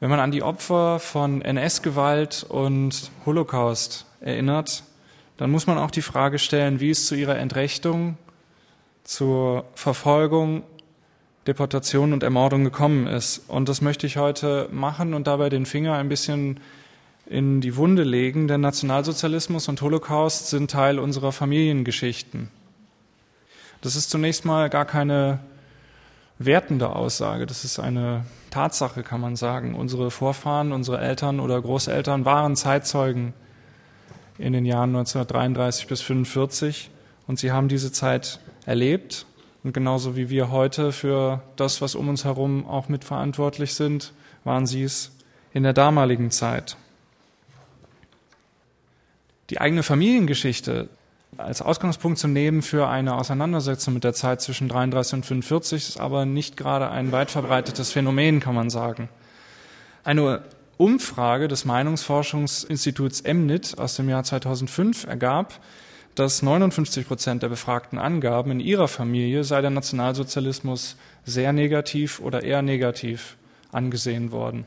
Wenn 0.00 0.10
man 0.10 0.20
an 0.20 0.30
die 0.30 0.44
Opfer 0.44 1.00
von 1.00 1.42
NS-Gewalt 1.42 2.46
und 2.48 3.10
Holocaust 3.26 4.06
erinnert, 4.20 4.84
dann 5.38 5.50
muss 5.50 5.66
man 5.66 5.76
auch 5.76 5.90
die 5.90 6.02
Frage 6.02 6.38
stellen, 6.38 6.78
wie 6.78 6.90
es 6.90 7.06
zu 7.06 7.16
ihrer 7.16 7.36
Entrechtung, 7.36 8.16
zur 9.02 9.64
Verfolgung, 9.74 10.62
Deportation 11.48 12.12
und 12.12 12.22
Ermordung 12.22 12.62
gekommen 12.62 13.08
ist. 13.08 13.42
Und 13.48 13.68
das 13.68 13.80
möchte 13.80 14.06
ich 14.06 14.18
heute 14.18 14.68
machen 14.70 15.14
und 15.14 15.26
dabei 15.26 15.48
den 15.48 15.66
Finger 15.66 15.94
ein 15.94 16.08
bisschen 16.08 16.60
in 17.26 17.60
die 17.60 17.74
Wunde 17.74 18.04
legen, 18.04 18.46
denn 18.46 18.60
Nationalsozialismus 18.60 19.68
und 19.68 19.82
Holocaust 19.82 20.48
sind 20.48 20.70
Teil 20.70 21.00
unserer 21.00 21.32
Familiengeschichten. 21.32 22.50
Das 23.80 23.96
ist 23.96 24.10
zunächst 24.10 24.44
mal 24.44 24.70
gar 24.70 24.84
keine 24.84 25.40
wertende 26.38 26.94
Aussage, 26.94 27.46
das 27.46 27.64
ist 27.64 27.78
eine 27.78 28.24
Tatsache, 28.50 29.02
kann 29.02 29.20
man 29.20 29.36
sagen. 29.36 29.74
Unsere 29.74 30.10
Vorfahren, 30.10 30.72
unsere 30.72 31.00
Eltern 31.00 31.40
oder 31.40 31.60
Großeltern 31.60 32.24
waren 32.24 32.56
Zeitzeugen 32.56 33.34
in 34.38 34.52
den 34.52 34.64
Jahren 34.64 34.90
1933 34.90 35.88
bis 35.88 36.00
1945 36.00 36.90
und 37.26 37.38
sie 37.38 37.50
haben 37.50 37.68
diese 37.68 37.92
Zeit 37.92 38.40
erlebt 38.66 39.26
und 39.64 39.72
genauso 39.72 40.16
wie 40.16 40.30
wir 40.30 40.50
heute 40.50 40.92
für 40.92 41.42
das, 41.56 41.82
was 41.82 41.94
um 41.94 42.08
uns 42.08 42.24
herum 42.24 42.66
auch 42.66 42.88
mitverantwortlich 42.88 43.74
sind, 43.74 44.12
waren 44.44 44.66
sie 44.66 44.84
es 44.84 45.10
in 45.52 45.64
der 45.64 45.72
damaligen 45.72 46.30
Zeit. 46.30 46.76
Die 49.50 49.60
eigene 49.60 49.82
Familiengeschichte 49.82 50.88
als 51.36 51.62
Ausgangspunkt 51.62 52.18
zu 52.18 52.26
nehmen 52.26 52.62
für 52.62 52.88
eine 52.88 53.16
Auseinandersetzung 53.16 53.94
mit 53.94 54.04
der 54.04 54.14
Zeit 54.14 54.40
zwischen 54.40 54.68
33 54.68 55.14
und 55.14 55.26
45 55.26 55.88
ist 55.90 56.00
aber 56.00 56.24
nicht 56.24 56.56
gerade 56.56 56.90
ein 56.90 57.12
weit 57.12 57.30
verbreitetes 57.30 57.92
Phänomen, 57.92 58.40
kann 58.40 58.54
man 58.54 58.70
sagen. 58.70 59.08
Eine 60.04 60.42
Umfrage 60.78 61.48
des 61.48 61.64
Meinungsforschungsinstituts 61.64 63.24
MNIT 63.24 63.78
aus 63.78 63.96
dem 63.96 64.08
Jahr 64.08 64.24
2005 64.24 65.06
ergab, 65.06 65.60
dass 66.14 66.42
59 66.42 67.06
Prozent 67.06 67.42
der 67.42 67.48
Befragten 67.48 67.98
angaben, 67.98 68.50
in 68.50 68.60
ihrer 68.60 68.88
Familie 68.88 69.44
sei 69.44 69.60
der 69.60 69.70
Nationalsozialismus 69.70 70.96
sehr 71.24 71.52
negativ 71.52 72.20
oder 72.20 72.42
eher 72.42 72.62
negativ 72.62 73.36
angesehen 73.70 74.32
worden. 74.32 74.66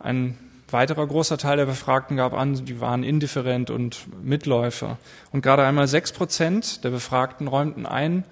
Ein 0.00 0.38
weiterer 0.70 1.06
großer 1.06 1.38
Teil 1.38 1.56
der 1.56 1.66
Befragten 1.66 2.16
gab 2.16 2.34
an, 2.34 2.64
die 2.64 2.80
waren 2.80 3.02
indifferent 3.02 3.70
und 3.70 4.06
Mitläufer. 4.22 4.98
Und 5.32 5.42
gerade 5.42 5.64
einmal 5.64 5.88
sechs 5.88 6.12
Prozent 6.12 6.84
der 6.84 6.90
Befragten 6.90 7.48
räumten 7.48 7.86
ein, 7.86 8.24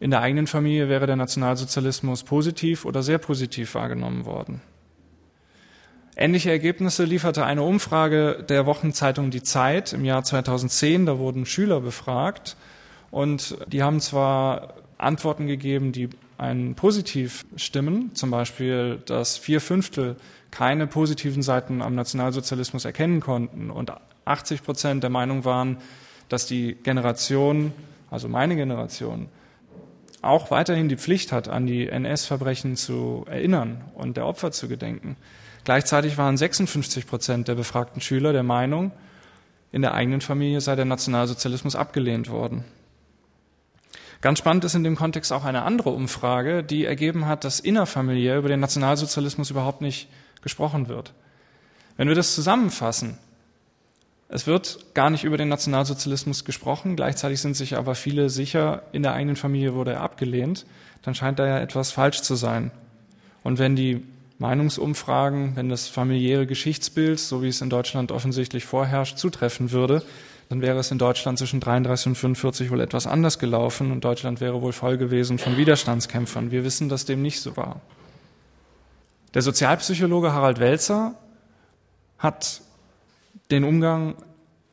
in 0.00 0.10
der 0.10 0.20
eigenen 0.20 0.48
Familie 0.48 0.88
wäre 0.88 1.06
der 1.06 1.14
Nationalsozialismus 1.14 2.24
positiv 2.24 2.84
oder 2.84 3.04
sehr 3.04 3.18
positiv 3.18 3.74
wahrgenommen 3.76 4.24
worden. 4.24 4.60
Ähnliche 6.16 6.50
Ergebnisse 6.50 7.04
lieferte 7.04 7.44
eine 7.46 7.62
Umfrage 7.62 8.44
der 8.48 8.66
Wochenzeitung 8.66 9.30
Die 9.30 9.42
Zeit 9.42 9.92
im 9.92 10.04
Jahr 10.04 10.24
2010. 10.24 11.06
Da 11.06 11.18
wurden 11.18 11.46
Schüler 11.46 11.80
befragt 11.80 12.56
und 13.10 13.56
die 13.68 13.82
haben 13.82 14.00
zwar 14.00 14.74
Antworten 14.98 15.46
gegeben, 15.46 15.92
die 15.92 16.10
einen 16.36 16.74
positiv 16.74 17.46
stimmen, 17.56 18.14
zum 18.14 18.30
Beispiel, 18.30 18.98
dass 19.06 19.38
vier 19.38 19.60
Fünftel 19.60 20.16
keine 20.52 20.86
positiven 20.86 21.42
Seiten 21.42 21.82
am 21.82 21.96
Nationalsozialismus 21.96 22.84
erkennen 22.84 23.20
konnten 23.20 23.70
und 23.70 23.92
80 24.26 24.62
Prozent 24.62 25.02
der 25.02 25.10
Meinung 25.10 25.44
waren, 25.44 25.78
dass 26.28 26.46
die 26.46 26.74
Generation, 26.74 27.72
also 28.10 28.28
meine 28.28 28.54
Generation, 28.54 29.28
auch 30.20 30.52
weiterhin 30.52 30.88
die 30.88 30.96
Pflicht 30.96 31.32
hat, 31.32 31.48
an 31.48 31.66
die 31.66 31.88
NS-Verbrechen 31.88 32.76
zu 32.76 33.24
erinnern 33.28 33.82
und 33.94 34.16
der 34.16 34.26
Opfer 34.26 34.52
zu 34.52 34.68
gedenken. 34.68 35.16
Gleichzeitig 35.64 36.18
waren 36.18 36.36
56 36.36 37.06
Prozent 37.06 37.48
der 37.48 37.54
befragten 37.54 38.00
Schüler 38.00 38.32
der 38.32 38.44
Meinung, 38.44 38.92
in 39.72 39.82
der 39.82 39.94
eigenen 39.94 40.20
Familie 40.20 40.60
sei 40.60 40.76
der 40.76 40.84
Nationalsozialismus 40.84 41.74
abgelehnt 41.74 42.28
worden. 42.28 42.62
Ganz 44.20 44.38
spannend 44.38 44.64
ist 44.64 44.74
in 44.74 44.84
dem 44.84 44.96
Kontext 44.96 45.32
auch 45.32 45.44
eine 45.44 45.62
andere 45.62 45.90
Umfrage, 45.90 46.62
die 46.62 46.84
ergeben 46.84 47.26
hat, 47.26 47.42
dass 47.42 47.58
innerfamiliär 47.58 48.38
über 48.38 48.48
den 48.48 48.60
Nationalsozialismus 48.60 49.50
überhaupt 49.50 49.80
nicht 49.80 50.08
gesprochen 50.42 50.88
wird. 50.88 51.12
Wenn 51.96 52.08
wir 52.08 52.14
das 52.14 52.34
zusammenfassen, 52.34 53.18
es 54.28 54.46
wird 54.46 54.94
gar 54.94 55.10
nicht 55.10 55.24
über 55.24 55.36
den 55.36 55.48
Nationalsozialismus 55.48 56.44
gesprochen, 56.44 56.96
gleichzeitig 56.96 57.40
sind 57.40 57.54
sich 57.54 57.76
aber 57.76 57.94
viele 57.94 58.30
sicher, 58.30 58.82
in 58.92 59.02
der 59.02 59.12
eigenen 59.12 59.36
Familie 59.36 59.74
wurde 59.74 59.92
er 59.92 60.00
abgelehnt, 60.00 60.64
dann 61.02 61.14
scheint 61.14 61.38
da 61.38 61.46
ja 61.46 61.58
etwas 61.58 61.90
falsch 61.90 62.22
zu 62.22 62.34
sein. 62.34 62.70
Und 63.42 63.58
wenn 63.58 63.76
die 63.76 64.02
Meinungsumfragen, 64.38 65.54
wenn 65.56 65.68
das 65.68 65.88
familiäre 65.88 66.46
Geschichtsbild, 66.46 67.20
so 67.20 67.42
wie 67.42 67.48
es 67.48 67.60
in 67.60 67.70
Deutschland 67.70 68.10
offensichtlich 68.10 68.64
vorherrscht, 68.64 69.18
zutreffen 69.18 69.70
würde, 69.70 70.02
dann 70.48 70.62
wäre 70.62 70.78
es 70.78 70.90
in 70.90 70.98
Deutschland 70.98 71.38
zwischen 71.38 71.60
33 71.60 72.08
und 72.08 72.14
45 72.16 72.70
wohl 72.70 72.80
etwas 72.80 73.06
anders 73.06 73.38
gelaufen 73.38 73.90
und 73.92 74.04
Deutschland 74.04 74.40
wäre 74.40 74.60
wohl 74.62 74.72
voll 74.72 74.98
gewesen 74.98 75.38
von 75.38 75.56
Widerstandskämpfern. 75.56 76.50
Wir 76.50 76.64
wissen, 76.64 76.88
dass 76.88 77.04
dem 77.04 77.22
nicht 77.22 77.40
so 77.40 77.56
war. 77.56 77.80
Der 79.34 79.42
Sozialpsychologe 79.42 80.32
Harald 80.32 80.60
Welzer 80.60 81.14
hat 82.18 82.60
den 83.50 83.64
Umgang 83.64 84.16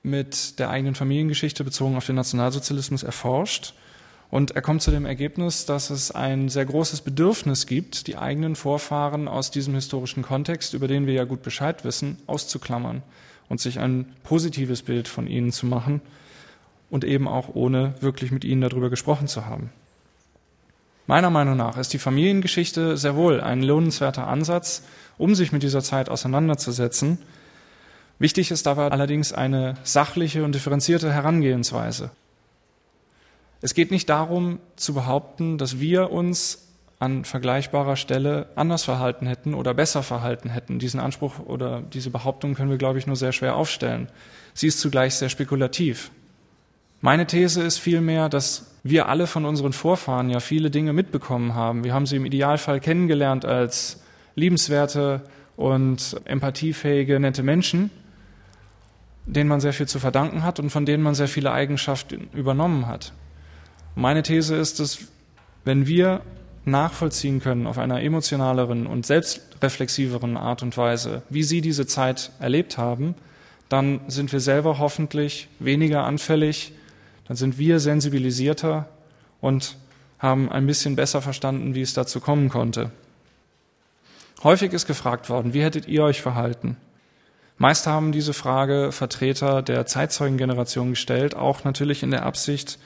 mit 0.03 0.59
der 0.59 0.69
eigenen 0.69 0.95
Familiengeschichte 0.95 1.63
bezogen 1.63 1.95
auf 1.95 2.05
den 2.05 2.15
Nationalsozialismus 2.15 3.03
erforscht 3.03 3.73
und 4.29 4.51
er 4.51 4.61
kommt 4.61 4.81
zu 4.81 4.91
dem 4.91 5.05
Ergebnis, 5.05 5.65
dass 5.65 5.89
es 5.89 6.11
ein 6.11 6.49
sehr 6.49 6.65
großes 6.65 7.01
Bedürfnis 7.01 7.65
gibt, 7.65 8.07
die 8.07 8.17
eigenen 8.17 8.55
Vorfahren 8.55 9.27
aus 9.27 9.49
diesem 9.49 9.73
historischen 9.73 10.23
Kontext, 10.23 10.73
über 10.73 10.87
den 10.87 11.07
wir 11.07 11.13
ja 11.13 11.23
gut 11.23 11.41
Bescheid 11.41 11.83
wissen, 11.83 12.17
auszuklammern 12.27 13.01
und 13.47 13.59
sich 13.59 13.79
ein 13.79 14.13
positives 14.23 14.83
Bild 14.83 15.07
von 15.07 15.25
ihnen 15.25 15.51
zu 15.51 15.65
machen 15.65 16.01
und 16.91 17.03
eben 17.03 17.27
auch 17.27 17.55
ohne 17.55 17.95
wirklich 18.01 18.31
mit 18.31 18.43
ihnen 18.43 18.61
darüber 18.61 18.89
gesprochen 18.89 19.27
zu 19.27 19.45
haben. 19.45 19.71
Meiner 21.09 21.31
Meinung 21.31 21.57
nach 21.57 21.75
ist 21.77 21.91
die 21.93 21.97
Familiengeschichte 21.97 22.95
sehr 22.95 23.15
wohl 23.15 23.41
ein 23.41 23.63
lohnenswerter 23.63 24.27
Ansatz, 24.27 24.83
um 25.17 25.33
sich 25.33 25.51
mit 25.51 25.63
dieser 25.63 25.81
Zeit 25.81 26.07
auseinanderzusetzen. 26.07 27.17
Wichtig 28.19 28.51
ist 28.51 28.67
dabei 28.67 28.91
allerdings 28.91 29.33
eine 29.33 29.73
sachliche 29.81 30.43
und 30.43 30.53
differenzierte 30.53 31.11
Herangehensweise. 31.11 32.11
Es 33.59 33.73
geht 33.73 33.89
nicht 33.89 34.07
darum 34.07 34.59
zu 34.75 34.93
behaupten, 34.93 35.57
dass 35.57 35.79
wir 35.79 36.11
uns 36.11 36.67
an 36.99 37.25
vergleichbarer 37.25 37.95
Stelle 37.95 38.45
anders 38.53 38.83
verhalten 38.83 39.25
hätten 39.25 39.55
oder 39.55 39.73
besser 39.73 40.03
verhalten 40.03 40.49
hätten. 40.49 40.77
Diesen 40.77 40.99
Anspruch 40.99 41.39
oder 41.39 41.81
diese 41.81 42.11
Behauptung 42.11 42.53
können 42.53 42.69
wir, 42.69 42.77
glaube 42.77 42.99
ich, 42.99 43.07
nur 43.07 43.15
sehr 43.15 43.31
schwer 43.31 43.55
aufstellen. 43.55 44.09
Sie 44.53 44.67
ist 44.67 44.79
zugleich 44.79 45.15
sehr 45.15 45.29
spekulativ. 45.29 46.11
Meine 47.01 47.25
These 47.25 47.63
ist 47.63 47.77
vielmehr, 47.77 48.27
dass 48.27 48.75
wir 48.83 49.07
alle 49.07 49.25
von 49.25 49.45
unseren 49.45 49.71
Vorfahren 49.71 50.29
ja 50.29 50.41
viele 50.41 50.69
Dinge 50.69 50.91
mitbekommen 50.91 51.55
haben. 51.55 51.85
Wir 51.85 51.93
haben 51.93 52.05
sie 52.05 52.17
im 52.17 52.25
Idealfall 52.25 52.81
kennengelernt 52.81 53.45
als 53.45 54.01
liebenswerte 54.35 55.21
und 55.55 56.19
empathiefähige, 56.25 57.19
nette 57.19 57.41
Menschen, 57.41 57.89
denen 59.25 59.49
man 59.49 59.61
sehr 59.61 59.73
viel 59.73 59.87
zu 59.87 59.99
verdanken 59.99 60.43
hat 60.43 60.59
und 60.59 60.71
von 60.71 60.85
denen 60.85 61.03
man 61.03 61.15
sehr 61.15 61.29
viele 61.29 61.53
Eigenschaften 61.53 62.27
übernommen 62.33 62.87
hat. 62.87 63.13
Meine 63.95 64.23
These 64.23 64.55
ist, 64.55 64.79
dass 64.79 64.99
wenn 65.63 65.87
wir 65.87 66.21
nachvollziehen 66.65 67.39
können 67.39 67.65
auf 67.65 67.77
einer 67.77 68.01
emotionaleren 68.01 68.87
und 68.87 69.05
selbstreflexiveren 69.05 70.35
Art 70.35 70.63
und 70.63 70.75
Weise, 70.77 71.21
wie 71.29 71.43
sie 71.43 71.61
diese 71.61 71.87
Zeit 71.87 72.31
erlebt 72.39 72.77
haben, 72.77 73.15
dann 73.69 74.01
sind 74.07 74.33
wir 74.33 74.39
selber 74.41 74.79
hoffentlich 74.79 75.47
weniger 75.59 76.03
anfällig 76.03 76.73
dann 77.29 77.37
sind 77.37 77.59
wir 77.59 77.79
sensibilisierter 77.79 78.89
und 79.39 79.77
haben 80.17 80.51
ein 80.51 80.65
bisschen 80.65 80.95
besser 80.95 81.21
verstanden, 81.21 81.75
wie 81.75 81.81
es 81.81 81.93
dazu 81.93 82.19
kommen 82.19 82.49
konnte. 82.49 82.91
Häufig 84.43 84.73
ist 84.73 84.87
gefragt 84.87 85.29
worden, 85.29 85.53
wie 85.53 85.61
hättet 85.61 85.87
ihr 85.87 86.03
euch 86.03 86.21
verhalten? 86.23 86.75
Meist 87.57 87.85
haben 87.85 88.11
diese 88.11 88.33
Frage 88.33 88.91
Vertreter 88.91 89.61
der 89.61 89.85
Zeitzeugengeneration 89.85 90.89
gestellt, 90.89 91.35
auch 91.35 91.63
natürlich 91.63 92.01
in 92.01 92.09
der 92.09 92.25
Absicht, 92.25 92.79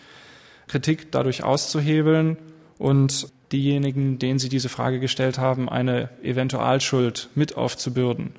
Kritik 0.67 1.11
dadurch 1.11 1.43
auszuhebeln 1.43 2.35
und 2.77 3.29
diejenigen, 3.53 4.19
denen 4.19 4.39
sie 4.39 4.49
diese 4.49 4.67
Frage 4.67 4.99
gestellt 4.99 5.37
haben, 5.37 5.69
eine 5.69 6.09
Eventualschuld 6.21 7.29
mit 7.33 7.55
aufzubürden. 7.55 8.33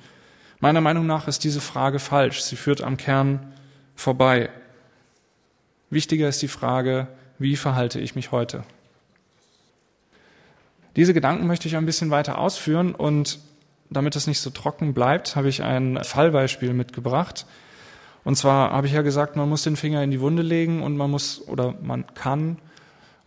Meiner 0.59 0.81
Meinung 0.81 1.07
nach 1.07 1.27
ist 1.27 1.43
diese 1.43 1.61
Frage 1.61 1.97
falsch. 1.97 2.41
Sie 2.41 2.57
führt 2.57 2.83
am 2.83 2.97
Kern 2.97 3.53
vorbei. 3.95 4.49
Wichtiger 5.89 6.27
ist 6.27 6.41
die 6.41 6.47
Frage, 6.47 7.07
wie 7.37 7.55
verhalte 7.55 7.99
ich 7.99 8.15
mich 8.15 8.31
heute? 8.31 8.63
Diese 10.95 11.13
Gedanken 11.13 11.47
möchte 11.47 11.67
ich 11.67 11.75
ein 11.75 11.85
bisschen 11.85 12.09
weiter 12.09 12.37
ausführen 12.37 12.95
und 12.95 13.39
damit 13.89 14.15
es 14.15 14.27
nicht 14.27 14.39
so 14.39 14.49
trocken 14.49 14.93
bleibt, 14.93 15.35
habe 15.35 15.49
ich 15.49 15.61
ein 15.61 15.99
Fallbeispiel 16.03 16.73
mitgebracht. 16.73 17.45
Und 18.23 18.35
zwar 18.35 18.71
habe 18.71 18.87
ich 18.87 18.93
ja 18.93 19.03
gesagt, 19.03 19.35
man 19.35 19.47
muss 19.47 19.63
den 19.63 19.75
Finger 19.75 20.01
in 20.03 20.09
die 20.09 20.19
Wunde 20.19 20.41
legen 20.41 20.81
und 20.81 20.97
man 20.97 21.11
muss 21.11 21.47
oder 21.47 21.75
man 21.81 22.05
kann 22.15 22.57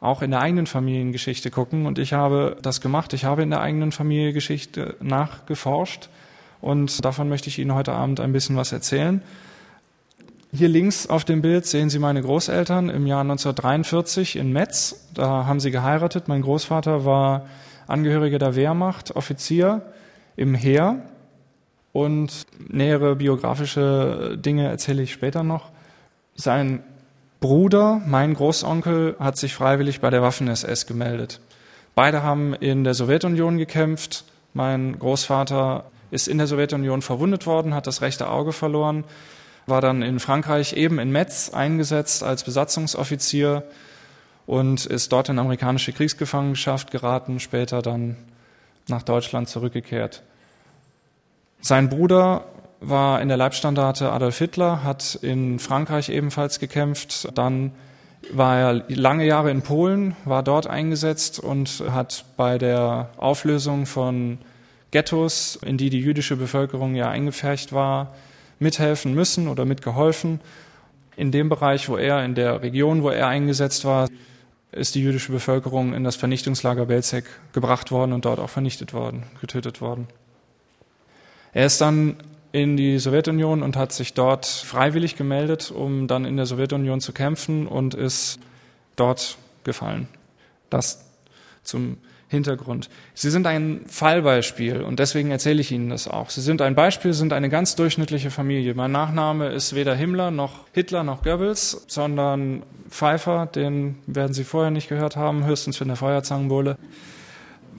auch 0.00 0.22
in 0.22 0.30
der 0.30 0.40
eigenen 0.40 0.66
Familiengeschichte 0.66 1.50
gucken. 1.50 1.86
Und 1.86 1.98
ich 1.98 2.12
habe 2.12 2.56
das 2.62 2.80
gemacht. 2.80 3.12
Ich 3.12 3.24
habe 3.24 3.42
in 3.42 3.50
der 3.50 3.60
eigenen 3.60 3.92
Familiengeschichte 3.92 4.96
nachgeforscht. 5.00 6.08
Und 6.60 7.04
davon 7.04 7.28
möchte 7.28 7.48
ich 7.48 7.58
Ihnen 7.58 7.74
heute 7.74 7.92
Abend 7.92 8.18
ein 8.20 8.32
bisschen 8.32 8.56
was 8.56 8.72
erzählen. 8.72 9.22
Hier 10.50 10.68
links 10.68 11.06
auf 11.06 11.26
dem 11.26 11.42
Bild 11.42 11.66
sehen 11.66 11.90
Sie 11.90 11.98
meine 11.98 12.22
Großeltern 12.22 12.88
im 12.88 13.06
Jahr 13.06 13.20
1943 13.20 14.36
in 14.36 14.50
Metz. 14.50 15.06
Da 15.12 15.44
haben 15.44 15.60
sie 15.60 15.70
geheiratet. 15.70 16.26
Mein 16.26 16.40
Großvater 16.40 17.04
war 17.04 17.44
Angehöriger 17.86 18.38
der 18.38 18.56
Wehrmacht, 18.56 19.14
Offizier 19.14 19.82
im 20.36 20.54
Heer. 20.54 21.02
Und 21.92 22.46
nähere 22.66 23.16
biografische 23.16 24.38
Dinge 24.38 24.68
erzähle 24.68 25.02
ich 25.02 25.12
später 25.12 25.42
noch. 25.42 25.68
Sein 26.34 26.82
Bruder, 27.40 28.00
mein 28.06 28.32
Großonkel, 28.32 29.16
hat 29.18 29.36
sich 29.36 29.54
freiwillig 29.54 30.00
bei 30.00 30.08
der 30.08 30.22
Waffen-SS 30.22 30.86
gemeldet. 30.86 31.40
Beide 31.94 32.22
haben 32.22 32.54
in 32.54 32.84
der 32.84 32.94
Sowjetunion 32.94 33.58
gekämpft. 33.58 34.24
Mein 34.54 34.98
Großvater 34.98 35.84
ist 36.10 36.26
in 36.26 36.38
der 36.38 36.46
Sowjetunion 36.46 37.02
verwundet 37.02 37.46
worden, 37.46 37.74
hat 37.74 37.86
das 37.86 38.00
rechte 38.00 38.30
Auge 38.30 38.52
verloren 38.52 39.04
war 39.68 39.80
dann 39.80 40.02
in 40.02 40.20
Frankreich 40.20 40.74
eben 40.74 40.98
in 40.98 41.10
Metz 41.10 41.50
eingesetzt 41.50 42.22
als 42.22 42.44
Besatzungsoffizier 42.44 43.64
und 44.46 44.86
ist 44.86 45.12
dort 45.12 45.28
in 45.28 45.38
amerikanische 45.38 45.92
Kriegsgefangenschaft 45.92 46.90
geraten, 46.90 47.40
später 47.40 47.82
dann 47.82 48.16
nach 48.88 49.02
Deutschland 49.02 49.48
zurückgekehrt. 49.48 50.22
Sein 51.60 51.88
Bruder 51.88 52.44
war 52.80 53.20
in 53.20 53.28
der 53.28 53.36
Leibstandarte 53.36 54.12
Adolf 54.12 54.38
Hitler, 54.38 54.84
hat 54.84 55.16
in 55.20 55.58
Frankreich 55.58 56.08
ebenfalls 56.08 56.60
gekämpft, 56.60 57.28
dann 57.36 57.72
war 58.32 58.58
er 58.58 58.84
lange 58.88 59.26
Jahre 59.26 59.50
in 59.50 59.62
Polen, 59.62 60.16
war 60.24 60.42
dort 60.42 60.66
eingesetzt 60.66 61.38
und 61.38 61.82
hat 61.90 62.24
bei 62.36 62.58
der 62.58 63.10
Auflösung 63.16 63.86
von 63.86 64.38
Ghettos, 64.90 65.58
in 65.64 65.76
die 65.76 65.90
die 65.90 66.00
jüdische 66.00 66.36
Bevölkerung 66.36 66.94
ja 66.94 67.10
eingepfercht 67.10 67.72
war, 67.72 68.14
mithelfen 68.58 69.14
müssen 69.14 69.48
oder 69.48 69.64
mitgeholfen. 69.64 70.40
In 71.16 71.32
dem 71.32 71.48
Bereich, 71.48 71.88
wo 71.88 71.96
er, 71.96 72.24
in 72.24 72.34
der 72.34 72.62
Region, 72.62 73.02
wo 73.02 73.10
er 73.10 73.26
eingesetzt 73.26 73.84
war, 73.84 74.08
ist 74.72 74.94
die 74.94 75.02
jüdische 75.02 75.32
Bevölkerung 75.32 75.94
in 75.94 76.04
das 76.04 76.16
Vernichtungslager 76.16 76.86
Belzec 76.86 77.24
gebracht 77.52 77.90
worden 77.90 78.12
und 78.12 78.24
dort 78.24 78.38
auch 78.38 78.50
vernichtet 78.50 78.92
worden, 78.92 79.24
getötet 79.40 79.80
worden. 79.80 80.08
Er 81.52 81.66
ist 81.66 81.80
dann 81.80 82.16
in 82.52 82.76
die 82.76 82.98
Sowjetunion 82.98 83.62
und 83.62 83.76
hat 83.76 83.92
sich 83.92 84.14
dort 84.14 84.46
freiwillig 84.46 85.16
gemeldet, 85.16 85.70
um 85.70 86.06
dann 86.06 86.24
in 86.24 86.36
der 86.36 86.46
Sowjetunion 86.46 87.00
zu 87.00 87.12
kämpfen 87.12 87.66
und 87.66 87.94
ist 87.94 88.38
dort 88.96 89.38
gefallen. 89.64 90.08
Das 90.70 91.04
zum 91.62 91.98
Hintergrund. 92.28 92.90
Sie 93.14 93.30
sind 93.30 93.46
ein 93.46 93.80
Fallbeispiel 93.86 94.82
und 94.82 94.98
deswegen 94.98 95.30
erzähle 95.30 95.60
ich 95.60 95.72
Ihnen 95.72 95.88
das 95.88 96.06
auch. 96.06 96.28
Sie 96.28 96.42
sind 96.42 96.60
ein 96.60 96.74
Beispiel, 96.74 97.14
sind 97.14 97.32
eine 97.32 97.48
ganz 97.48 97.74
durchschnittliche 97.74 98.30
Familie. 98.30 98.74
Mein 98.74 98.92
Nachname 98.92 99.48
ist 99.48 99.74
weder 99.74 99.94
Himmler 99.94 100.30
noch 100.30 100.66
Hitler 100.72 101.04
noch 101.04 101.22
Goebbels, 101.22 101.84
sondern 101.88 102.62
Pfeiffer, 102.90 103.46
den 103.46 103.96
werden 104.06 104.34
Sie 104.34 104.44
vorher 104.44 104.70
nicht 104.70 104.88
gehört 104.88 105.16
haben, 105.16 105.46
höchstens 105.46 105.80
in 105.80 105.88
der 105.88 105.96
Feuerzangenbowle. 105.96 106.76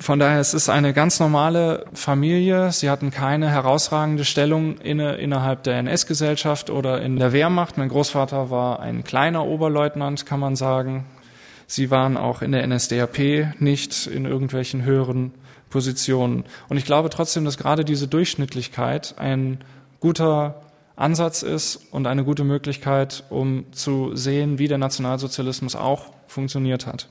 Von 0.01 0.17
daher 0.17 0.39
es 0.39 0.53
ist 0.53 0.63
es 0.63 0.69
eine 0.69 0.93
ganz 0.93 1.19
normale 1.19 1.85
Familie. 1.93 2.71
Sie 2.71 2.89
hatten 2.89 3.11
keine 3.11 3.49
herausragende 3.49 4.23
Stellung 4.23 4.77
inne, 4.77 5.15
innerhalb 5.15 5.63
der 5.63 5.77
NS-Gesellschaft 5.79 6.69
oder 6.69 7.01
in 7.01 7.17
der 7.17 7.33
Wehrmacht. 7.33 7.77
Mein 7.77 7.89
Großvater 7.89 8.49
war 8.49 8.79
ein 8.79 9.03
kleiner 9.03 9.45
Oberleutnant, 9.45 10.25
kann 10.25 10.39
man 10.39 10.55
sagen, 10.55 11.05
Sie 11.71 11.91
waren 11.91 12.17
auch 12.17 12.41
in 12.41 12.51
der 12.51 12.65
NSDAP 12.65 13.59
nicht 13.59 14.07
in 14.07 14.25
irgendwelchen 14.25 14.83
höheren 14.83 15.31
Positionen. 15.69 16.45
Und 16.67 16.77
ich 16.77 16.85
glaube 16.85 17.11
trotzdem, 17.11 17.45
dass 17.45 17.59
gerade 17.59 17.85
diese 17.85 18.07
Durchschnittlichkeit 18.07 19.13
ein 19.19 19.59
guter 19.99 20.63
Ansatz 20.95 21.43
ist 21.43 21.79
und 21.91 22.07
eine 22.07 22.23
gute 22.23 22.43
Möglichkeit, 22.43 23.23
um 23.29 23.71
zu 23.71 24.15
sehen, 24.15 24.57
wie 24.57 24.67
der 24.67 24.79
Nationalsozialismus 24.79 25.75
auch 25.75 26.11
funktioniert 26.25 26.87
hat. 26.87 27.07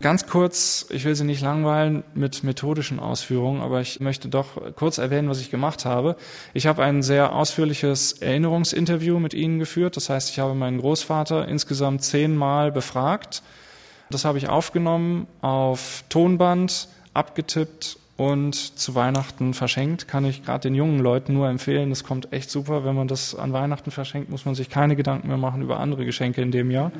Ganz 0.00 0.26
kurz, 0.26 0.86
ich 0.90 1.04
will 1.04 1.14
Sie 1.14 1.24
nicht 1.24 1.40
langweilen 1.40 2.02
mit 2.12 2.42
methodischen 2.42 2.98
Ausführungen, 2.98 3.62
aber 3.62 3.80
ich 3.80 4.00
möchte 4.00 4.28
doch 4.28 4.74
kurz 4.74 4.98
erwähnen, 4.98 5.28
was 5.28 5.40
ich 5.40 5.52
gemacht 5.52 5.84
habe. 5.84 6.16
Ich 6.54 6.66
habe 6.66 6.82
ein 6.82 7.04
sehr 7.04 7.32
ausführliches 7.32 8.14
Erinnerungsinterview 8.14 9.20
mit 9.20 9.32
Ihnen 9.32 9.60
geführt. 9.60 9.96
Das 9.96 10.10
heißt, 10.10 10.30
ich 10.30 10.40
habe 10.40 10.54
meinen 10.54 10.80
Großvater 10.80 11.46
insgesamt 11.46 12.02
zehnmal 12.02 12.72
befragt 12.72 13.44
das 14.10 14.24
habe 14.24 14.38
ich 14.38 14.48
aufgenommen, 14.48 15.26
auf 15.40 16.04
Tonband, 16.08 16.88
abgetippt 17.14 17.98
und 18.16 18.54
zu 18.54 18.94
Weihnachten 18.94 19.52
verschenkt. 19.52 20.08
Kann 20.08 20.24
ich 20.24 20.44
gerade 20.44 20.60
den 20.68 20.74
jungen 20.74 21.00
Leuten 21.00 21.34
nur 21.34 21.48
empfehlen. 21.48 21.90
Das 21.90 22.04
kommt 22.04 22.32
echt 22.32 22.50
super. 22.50 22.84
Wenn 22.84 22.94
man 22.94 23.08
das 23.08 23.34
an 23.34 23.52
Weihnachten 23.52 23.90
verschenkt, 23.90 24.30
muss 24.30 24.44
man 24.44 24.54
sich 24.54 24.70
keine 24.70 24.96
Gedanken 24.96 25.28
mehr 25.28 25.36
machen 25.36 25.62
über 25.62 25.80
andere 25.80 26.04
Geschenke 26.04 26.40
in 26.40 26.50
dem 26.50 26.70
Jahr. 26.70 26.92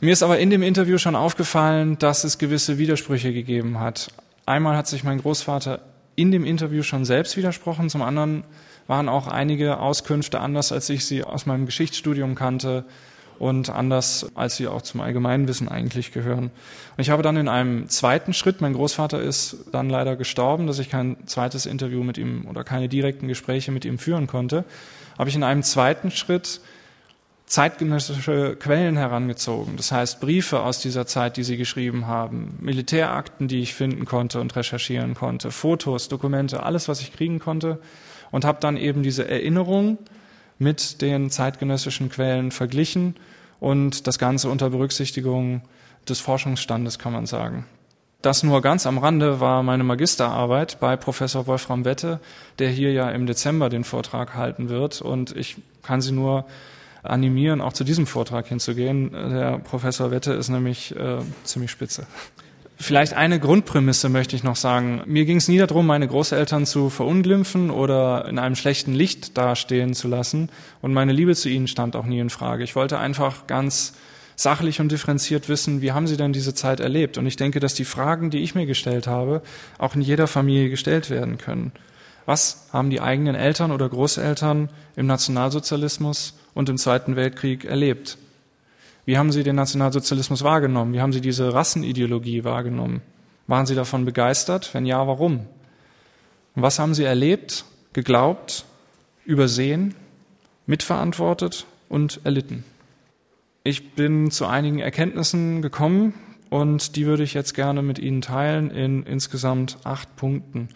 Mir 0.00 0.12
ist 0.12 0.22
aber 0.22 0.38
in 0.38 0.50
dem 0.50 0.62
Interview 0.62 0.98
schon 0.98 1.16
aufgefallen, 1.16 1.98
dass 1.98 2.24
es 2.24 2.38
gewisse 2.38 2.78
Widersprüche 2.78 3.32
gegeben 3.32 3.80
hat. 3.80 4.08
Einmal 4.44 4.76
hat 4.76 4.86
sich 4.86 5.02
mein 5.02 5.18
Großvater 5.18 5.80
in 6.16 6.30
dem 6.30 6.44
Interview 6.44 6.82
schon 6.82 7.04
selbst 7.04 7.36
widersprochen, 7.36 7.88
zum 7.88 8.02
anderen 8.02 8.44
waren 8.86 9.08
auch 9.08 9.26
einige 9.26 9.78
Auskünfte 9.78 10.40
anders, 10.40 10.72
als 10.72 10.88
ich 10.90 11.06
sie 11.06 11.24
aus 11.24 11.46
meinem 11.46 11.66
Geschichtsstudium 11.66 12.34
kannte 12.34 12.84
und 13.38 13.70
anders, 13.70 14.26
als 14.34 14.56
sie 14.56 14.68
auch 14.68 14.82
zum 14.82 15.00
Allgemeinwissen 15.00 15.68
eigentlich 15.68 16.12
gehören. 16.12 16.44
Und 16.44 16.98
ich 16.98 17.10
habe 17.10 17.22
dann 17.22 17.36
in 17.36 17.48
einem 17.48 17.88
zweiten 17.88 18.32
Schritt, 18.32 18.60
mein 18.60 18.74
Großvater 18.74 19.20
ist 19.20 19.56
dann 19.72 19.90
leider 19.90 20.16
gestorben, 20.16 20.66
dass 20.66 20.78
ich 20.78 20.90
kein 20.90 21.16
zweites 21.26 21.66
Interview 21.66 22.02
mit 22.02 22.18
ihm 22.18 22.46
oder 22.48 22.64
keine 22.64 22.88
direkten 22.88 23.28
Gespräche 23.28 23.72
mit 23.72 23.84
ihm 23.84 23.98
führen 23.98 24.26
konnte, 24.26 24.64
habe 25.18 25.28
ich 25.28 25.36
in 25.36 25.42
einem 25.42 25.62
zweiten 25.62 26.10
Schritt 26.10 26.60
zeitgenössische 27.46 28.56
Quellen 28.56 28.96
herangezogen. 28.96 29.76
Das 29.76 29.92
heißt 29.92 30.20
Briefe 30.20 30.60
aus 30.60 30.80
dieser 30.80 31.06
Zeit, 31.06 31.36
die 31.36 31.44
sie 31.44 31.56
geschrieben 31.56 32.06
haben, 32.06 32.58
Militärakten, 32.60 33.48
die 33.48 33.60
ich 33.60 33.74
finden 33.74 34.06
konnte 34.06 34.40
und 34.40 34.56
recherchieren 34.56 35.14
konnte, 35.14 35.50
Fotos, 35.50 36.08
Dokumente, 36.08 36.62
alles, 36.62 36.88
was 36.88 37.00
ich 37.00 37.12
kriegen 37.12 37.38
konnte 37.38 37.80
und 38.30 38.44
habe 38.44 38.58
dann 38.60 38.76
eben 38.76 39.02
diese 39.02 39.28
Erinnerung 39.28 39.98
mit 40.58 41.02
den 41.02 41.30
zeitgenössischen 41.30 42.08
Quellen 42.08 42.50
verglichen 42.50 43.16
und 43.60 44.06
das 44.06 44.18
Ganze 44.18 44.48
unter 44.48 44.70
Berücksichtigung 44.70 45.62
des 46.08 46.20
Forschungsstandes, 46.20 46.98
kann 46.98 47.12
man 47.12 47.26
sagen. 47.26 47.66
Das 48.22 48.42
nur 48.42 48.62
ganz 48.62 48.86
am 48.86 48.96
Rande 48.96 49.40
war 49.40 49.62
meine 49.62 49.84
Magisterarbeit 49.84 50.80
bei 50.80 50.96
Professor 50.96 51.46
Wolfram 51.46 51.84
Wette, 51.84 52.20
der 52.58 52.70
hier 52.70 52.90
ja 52.92 53.10
im 53.10 53.26
Dezember 53.26 53.68
den 53.68 53.84
Vortrag 53.84 54.34
halten 54.34 54.70
wird. 54.70 55.02
Und 55.02 55.36
ich 55.36 55.56
kann 55.82 56.00
Sie 56.00 56.12
nur 56.12 56.46
animieren, 57.04 57.60
auch 57.60 57.72
zu 57.72 57.84
diesem 57.84 58.06
Vortrag 58.06 58.48
hinzugehen. 58.48 59.12
Der 59.12 59.58
Professor 59.58 60.10
Wette 60.10 60.32
ist 60.32 60.48
nämlich 60.48 60.94
äh, 60.96 61.18
ziemlich 61.44 61.70
spitze. 61.70 62.06
Vielleicht 62.76 63.14
eine 63.14 63.38
Grundprämisse 63.38 64.08
möchte 64.08 64.34
ich 64.34 64.42
noch 64.42 64.56
sagen. 64.56 65.02
Mir 65.06 65.24
ging 65.24 65.36
es 65.36 65.48
nie 65.48 65.58
darum, 65.58 65.86
meine 65.86 66.08
Großeltern 66.08 66.66
zu 66.66 66.90
verunglimpfen 66.90 67.70
oder 67.70 68.26
in 68.28 68.38
einem 68.38 68.56
schlechten 68.56 68.94
Licht 68.94 69.38
dastehen 69.38 69.94
zu 69.94 70.08
lassen. 70.08 70.50
Und 70.82 70.92
meine 70.92 71.12
Liebe 71.12 71.34
zu 71.36 71.48
ihnen 71.48 71.68
stand 71.68 71.94
auch 71.94 72.04
nie 72.04 72.18
in 72.18 72.30
Frage. 72.30 72.64
Ich 72.64 72.74
wollte 72.74 72.98
einfach 72.98 73.46
ganz 73.46 73.94
sachlich 74.36 74.80
und 74.80 74.90
differenziert 74.90 75.48
wissen, 75.48 75.80
wie 75.82 75.92
haben 75.92 76.08
sie 76.08 76.16
denn 76.16 76.32
diese 76.32 76.54
Zeit 76.54 76.80
erlebt? 76.80 77.16
Und 77.16 77.26
ich 77.26 77.36
denke, 77.36 77.60
dass 77.60 77.74
die 77.74 77.84
Fragen, 77.84 78.30
die 78.30 78.40
ich 78.40 78.56
mir 78.56 78.66
gestellt 78.66 79.06
habe, 79.06 79.42
auch 79.78 79.94
in 79.94 80.00
jeder 80.00 80.26
Familie 80.26 80.70
gestellt 80.70 81.10
werden 81.10 81.38
können. 81.38 81.70
Was 82.26 82.68
haben 82.72 82.90
die 82.90 83.00
eigenen 83.00 83.36
Eltern 83.36 83.70
oder 83.70 83.88
Großeltern 83.88 84.70
im 84.96 85.06
Nationalsozialismus 85.06 86.34
und 86.54 86.68
im 86.68 86.78
Zweiten 86.78 87.16
Weltkrieg 87.16 87.64
erlebt? 87.64 88.18
Wie 89.04 89.18
haben 89.18 89.32
Sie 89.32 89.42
den 89.42 89.56
Nationalsozialismus 89.56 90.42
wahrgenommen? 90.42 90.94
Wie 90.94 91.00
haben 91.00 91.12
Sie 91.12 91.20
diese 91.20 91.52
Rassenideologie 91.52 92.44
wahrgenommen? 92.44 93.02
Waren 93.46 93.66
Sie 93.66 93.74
davon 93.74 94.04
begeistert? 94.04 94.72
Wenn 94.72 94.86
ja, 94.86 95.06
warum? 95.06 95.46
Und 96.56 96.62
was 96.62 96.78
haben 96.78 96.94
Sie 96.94 97.04
erlebt, 97.04 97.64
geglaubt, 97.92 98.64
übersehen, 99.26 99.94
mitverantwortet 100.66 101.66
und 101.88 102.20
erlitten? 102.24 102.64
Ich 103.62 103.94
bin 103.94 104.30
zu 104.30 104.46
einigen 104.46 104.78
Erkenntnissen 104.78 105.60
gekommen 105.60 106.14
und 106.48 106.96
die 106.96 107.06
würde 107.06 107.22
ich 107.22 107.34
jetzt 107.34 107.54
gerne 107.54 107.82
mit 107.82 107.98
Ihnen 107.98 108.22
teilen 108.22 108.70
in 108.70 109.02
insgesamt 109.02 109.78
acht 109.84 110.16
Punkten. 110.16 110.68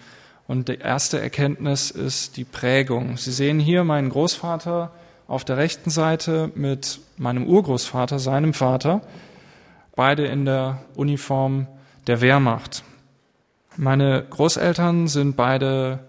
Und 0.46 0.68
die 0.68 0.78
erste 0.78 1.20
Erkenntnis 1.20 1.90
ist 1.90 2.36
die 2.36 2.44
Prägung. 2.44 3.16
Sie 3.16 3.32
sehen 3.32 3.60
hier 3.60 3.84
meinen 3.84 4.08
Großvater 4.08 4.90
auf 5.28 5.44
der 5.44 5.58
rechten 5.58 5.90
Seite 5.90 6.50
mit 6.56 7.00
meinem 7.18 7.46
Urgroßvater, 7.46 8.18
seinem 8.18 8.54
Vater, 8.54 9.02
beide 9.94 10.26
in 10.26 10.44
der 10.44 10.82
Uniform 10.96 11.68
der 12.06 12.20
Wehrmacht. 12.20 12.82
Meine 13.76 14.24
Großeltern 14.28 15.06
sind 15.06 15.36
beide 15.36 16.00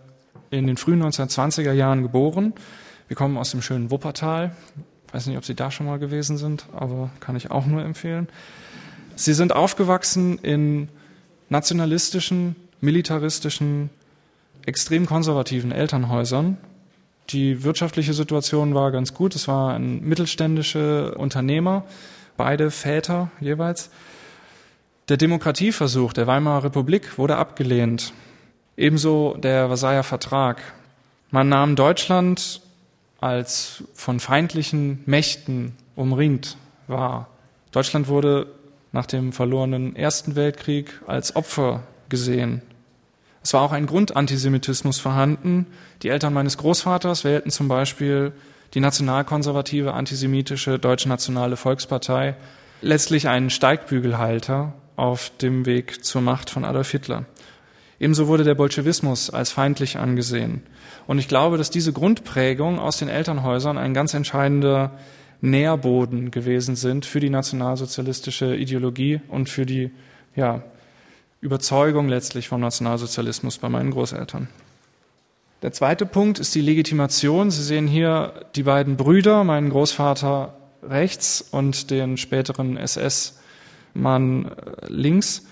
in 0.50 0.66
den 0.66 0.78
frühen 0.78 1.04
1920er 1.04 1.74
Jahren 1.74 2.02
geboren. 2.02 2.54
Wir 3.08 3.18
kommen 3.18 3.38
aus 3.38 3.52
dem 3.52 3.62
schönen 3.62 3.92
Wuppertal. 3.92 4.56
weiß 5.12 5.28
nicht, 5.28 5.38
ob 5.38 5.46
Sie 5.46 5.56
da 5.56 5.70
schon 5.70 5.86
mal 5.86 6.00
gewesen 6.00 6.38
sind, 6.38 6.66
aber 6.74 7.10
kann 7.20 7.36
ich 7.36 7.52
auch 7.52 7.66
nur 7.66 7.84
empfehlen. 7.84 8.30
Sie 9.16 9.34
sind 9.34 9.52
aufgewachsen 9.54 10.40
in 10.40 10.88
nationalistischen, 11.50 12.56
militaristischen, 12.80 13.90
extrem 14.66 15.06
konservativen 15.06 15.72
Elternhäusern. 15.72 16.58
Die 17.30 17.64
wirtschaftliche 17.64 18.14
Situation 18.14 18.74
war 18.74 18.92
ganz 18.92 19.14
gut. 19.14 19.36
Es 19.36 19.48
waren 19.48 20.02
mittelständische 20.02 21.14
Unternehmer, 21.16 21.86
beide 22.38 22.72
Väter 22.72 23.30
jeweils. 23.40 23.92
Der 25.10 25.18
Demokratieversuch 25.18 26.14
der 26.14 26.26
Weimarer 26.28 26.64
Republik 26.66 27.18
wurde 27.18 27.38
abgelehnt. 27.38 28.14
Ebenso 28.78 29.36
der 29.38 29.68
Versailler 29.68 30.04
Vertrag. 30.04 30.62
Man 31.30 31.50
nahm 31.50 31.76
Deutschland 31.76 32.62
als 33.20 33.84
von 33.94 34.20
feindlichen 34.20 35.04
Mächten 35.06 35.76
umringt 35.96 36.58
wahr. 36.88 37.28
Deutschland 37.72 38.08
wurde 38.08 38.48
nach 38.92 39.06
dem 39.06 39.34
verlorenen 39.34 39.96
Ersten 39.96 40.36
Weltkrieg 40.36 41.00
als 41.06 41.36
Opfer 41.36 41.84
gesehen. 42.08 42.64
Es 43.42 43.54
war 43.54 43.62
auch 43.62 43.72
ein 43.72 43.86
Grundantisemitismus 43.86 45.00
vorhanden. 45.00 45.68
Die 46.04 46.10
Eltern 46.10 46.34
meines 46.34 46.58
Großvaters 46.58 47.24
wählten 47.24 47.52
zum 47.52 47.68
Beispiel 47.68 48.34
die 48.74 48.80
nationalkonservative 48.80 49.94
antisemitische 49.94 50.78
Deutschnationale 50.78 51.58
Volkspartei, 51.58 52.36
letztlich 52.82 53.28
einen 53.28 53.50
Steigbügelhalter 53.50 54.74
auf 54.96 55.32
dem 55.42 55.66
Weg 55.66 56.04
zur 56.04 56.22
Macht 56.22 56.50
von 56.50 56.66
Adolf 56.66 56.92
Hitler. 56.92 57.26
Ebenso 58.00 58.28
wurde 58.28 58.44
der 58.44 58.56
Bolschewismus 58.56 59.30
als 59.30 59.52
feindlich 59.52 59.98
angesehen. 59.98 60.64
Und 61.08 61.20
ich 61.20 61.28
glaube, 61.28 61.58
dass 61.58 61.70
diese 61.70 61.92
Grundprägung 61.92 62.80
aus 62.80 62.98
den 62.98 63.10
Elternhäusern 63.10 63.78
ein 63.78 63.94
ganz 63.94 64.14
entscheidender 64.14 64.92
Nährboden 65.42 66.32
gewesen 66.32 66.76
sind 66.76 67.06
für 67.06 67.20
die 67.20 67.30
nationalsozialistische 67.30 68.56
Ideologie 68.56 69.22
und 69.28 69.50
für 69.50 69.66
die 69.66 69.92
ja, 70.36 70.64
Überzeugung 71.42 72.10
letztlich 72.10 72.48
vom 72.48 72.62
Nationalsozialismus 72.62 73.58
bei 73.58 73.70
meinen 73.70 73.92
Großeltern. 73.92 74.48
Der 75.62 75.74
zweite 75.74 76.06
Punkt 76.06 76.40
ist 76.40 76.56
die 76.56 76.62
Legitimation. 76.62 77.52
Sie 77.52 77.64
sehen 77.64 77.88
hier 77.88 78.46
die 78.56 78.64
beiden 78.64 78.98
Brüder, 78.98 79.44
meinen 79.44 79.70
Großvater 79.70 80.54
rechts 80.84 81.42
und 81.52 81.92
den 81.92 82.18
späteren 82.18 82.78
SS 82.78 83.40
Mann 83.94 84.46
äh, 84.46 84.88
links. 84.88 85.46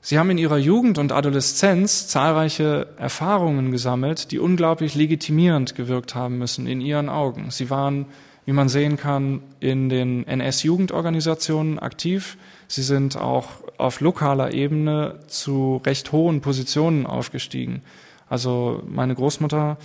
Sie 0.00 0.18
haben 0.18 0.30
in 0.30 0.38
ihrer 0.38 0.58
Jugend 0.58 0.98
und 0.98 1.12
Adoleszenz 1.12 2.08
zahlreiche 2.08 2.88
Erfahrungen 2.96 3.70
gesammelt, 3.70 4.32
die 4.32 4.40
unglaublich 4.40 4.96
legitimierend 4.96 5.76
gewirkt 5.76 6.16
haben 6.16 6.38
müssen 6.38 6.66
in 6.66 6.80
ihren 6.80 7.08
Augen. 7.08 7.50
Sie 7.50 7.70
waren, 7.70 8.06
wie 8.44 8.52
man 8.52 8.68
sehen 8.68 8.96
kann, 8.96 9.42
in 9.60 9.88
den 9.88 10.26
NS-Jugendorganisationen 10.26 11.78
aktiv. 11.78 12.36
Sie 12.66 12.82
sind 12.82 13.16
auch 13.16 13.46
auf 13.82 14.00
lokaler 14.00 14.52
Ebene 14.52 15.16
zu 15.26 15.80
recht 15.84 16.12
hohen 16.12 16.40
Positionen 16.40 17.06
aufgestiegen. 17.06 17.82
Also 18.28 18.82
meine 18.86 19.14
Großmutter 19.14 19.76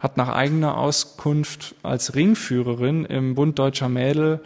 hat 0.00 0.16
nach 0.16 0.28
eigener 0.28 0.76
Auskunft 0.76 1.74
als 1.82 2.14
Ringführerin 2.14 3.04
im 3.06 3.34
Bund 3.34 3.58
Deutscher 3.58 3.88
Mädel 3.88 4.40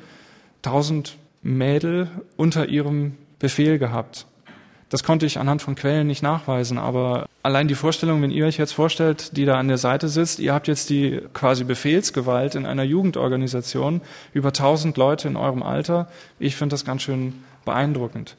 1000 0.65 1.17
Mädel 1.43 2.09
unter 2.37 2.69
ihrem 2.69 3.17
Befehl 3.39 3.79
gehabt. 3.79 4.27
Das 4.91 5.05
konnte 5.05 5.25
ich 5.25 5.39
anhand 5.39 5.63
von 5.63 5.77
Quellen 5.77 6.09
nicht 6.09 6.23
nachweisen, 6.23 6.77
aber 6.77 7.27
allein 7.45 7.69
die 7.69 7.77
Vorstellung, 7.77 8.21
wenn 8.23 8.33
ihr 8.33 8.45
euch 8.45 8.59
jetzt 8.59 8.73
vorstellt, 8.73 9.37
die 9.37 9.45
da 9.45 9.57
an 9.57 9.69
der 9.69 9.79
Seite 9.79 10.09
sitzt, 10.09 10.41
ihr 10.41 10.53
habt 10.53 10.67
jetzt 10.67 10.91
die 10.91 11.21
quasi 11.33 11.63
Befehlsgewalt 11.63 12.57
in 12.57 12.67
einer 12.67 12.83
Jugendorganisation 12.83 14.01
über 14.35 14.53
tausend 14.53 14.97
Leute 14.97 15.29
in 15.29 15.37
eurem 15.37 15.63
Alter, 15.63 16.09
ich 16.41 16.57
finde 16.57 16.75
das 16.75 16.85
ganz 16.85 17.03
schön 17.03 17.35
beeindruckend. 17.65 18.37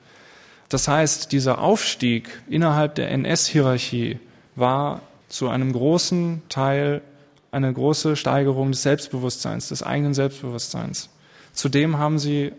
Das 0.71 0.87
heißt, 0.87 1.33
dieser 1.33 1.59
Aufstieg 1.59 2.29
innerhalb 2.49 2.95
der 2.95 3.11
NS-Hierarchie 3.11 4.19
war 4.55 5.01
zu 5.27 5.49
einem 5.49 5.73
großen 5.73 6.43
Teil 6.47 7.01
eine 7.51 7.73
große 7.73 8.15
Steigerung 8.15 8.71
des 8.71 8.81
Selbstbewusstseins, 8.81 9.67
des 9.67 9.83
eigenen 9.83 10.13
Selbstbewusstseins. 10.13 11.09
Zudem 11.51 11.97
haben 11.97 12.19
sie 12.19 12.53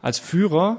als 0.00 0.20
Führer 0.20 0.78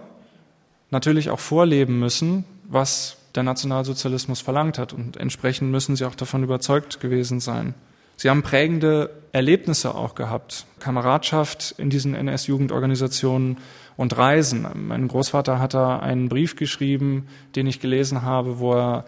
natürlich 0.90 1.30
auch 1.30 1.42
vorleben 1.42 2.00
müssen, 2.00 2.46
was 2.64 3.18
der 3.36 3.44
Nationalsozialismus 3.44 4.40
verlangt 4.40 4.78
hat. 4.78 4.94
Und 4.94 5.18
entsprechend 5.18 5.72
müssen 5.72 5.98
sie 5.98 6.06
auch 6.06 6.16
davon 6.16 6.44
überzeugt 6.44 7.02
gewesen 7.02 7.42
sein. 7.42 7.74
Sie 8.16 8.30
haben 8.30 8.42
prägende 8.42 9.10
Erlebnisse 9.34 9.96
auch 9.96 10.16
gehabt. 10.16 10.66
Kameradschaft 10.80 11.76
in 11.78 11.90
diesen 11.90 12.16
NS-Jugendorganisationen 12.16 13.58
und 14.00 14.18
Reisen. 14.18 14.66
Mein 14.76 15.10
Großvater 15.10 15.60
hat 15.60 15.74
da 15.74 16.00
einen 16.00 16.30
Brief 16.30 16.56
geschrieben, 16.56 17.28
den 17.58 17.68
ich 17.68 17.82
gelesen 17.82 18.22
habe, 18.22 18.58
wo 18.60 18.74
er 18.74 19.04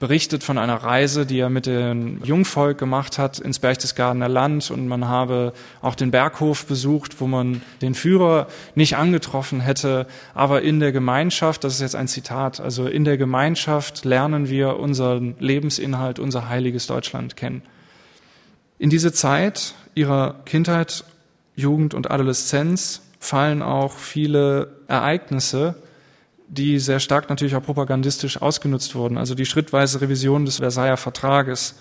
berichtet 0.00 0.42
von 0.42 0.58
einer 0.58 0.74
Reise, 0.74 1.24
die 1.24 1.38
er 1.38 1.50
mit 1.50 1.66
dem 1.66 2.20
Jungvolk 2.24 2.76
gemacht 2.76 3.16
hat 3.16 3.38
ins 3.38 3.60
Berchtesgadener 3.60 4.28
Land 4.28 4.72
und 4.72 4.88
man 4.88 5.06
habe 5.06 5.52
auch 5.82 5.94
den 5.94 6.10
Berghof 6.10 6.66
besucht, 6.66 7.20
wo 7.20 7.28
man 7.28 7.62
den 7.80 7.94
Führer 7.94 8.48
nicht 8.74 8.96
angetroffen 8.96 9.60
hätte, 9.60 10.08
aber 10.34 10.62
in 10.62 10.80
der 10.80 10.90
Gemeinschaft, 10.90 11.62
das 11.62 11.74
ist 11.74 11.80
jetzt 11.80 11.94
ein 11.94 12.08
Zitat, 12.08 12.58
also 12.58 12.88
in 12.88 13.04
der 13.04 13.16
Gemeinschaft 13.16 14.04
lernen 14.04 14.48
wir 14.48 14.80
unseren 14.80 15.36
Lebensinhalt, 15.38 16.18
unser 16.18 16.48
heiliges 16.48 16.88
Deutschland 16.88 17.36
kennen. 17.36 17.62
In 18.80 18.90
diese 18.90 19.12
Zeit 19.12 19.76
ihrer 19.94 20.34
Kindheit, 20.44 21.04
Jugend 21.54 21.94
und 21.94 22.10
Adoleszenz 22.10 23.00
fallen 23.24 23.62
auch 23.62 23.92
viele 23.92 24.76
Ereignisse, 24.86 25.76
die 26.48 26.78
sehr 26.78 27.00
stark 27.00 27.30
natürlich 27.30 27.56
auch 27.56 27.62
propagandistisch 27.62 28.40
ausgenutzt 28.40 28.94
wurden. 28.94 29.16
Also 29.16 29.34
die 29.34 29.46
schrittweise 29.46 30.00
Revision 30.00 30.44
des 30.44 30.58
Versailler 30.58 30.96
Vertrages, 30.96 31.76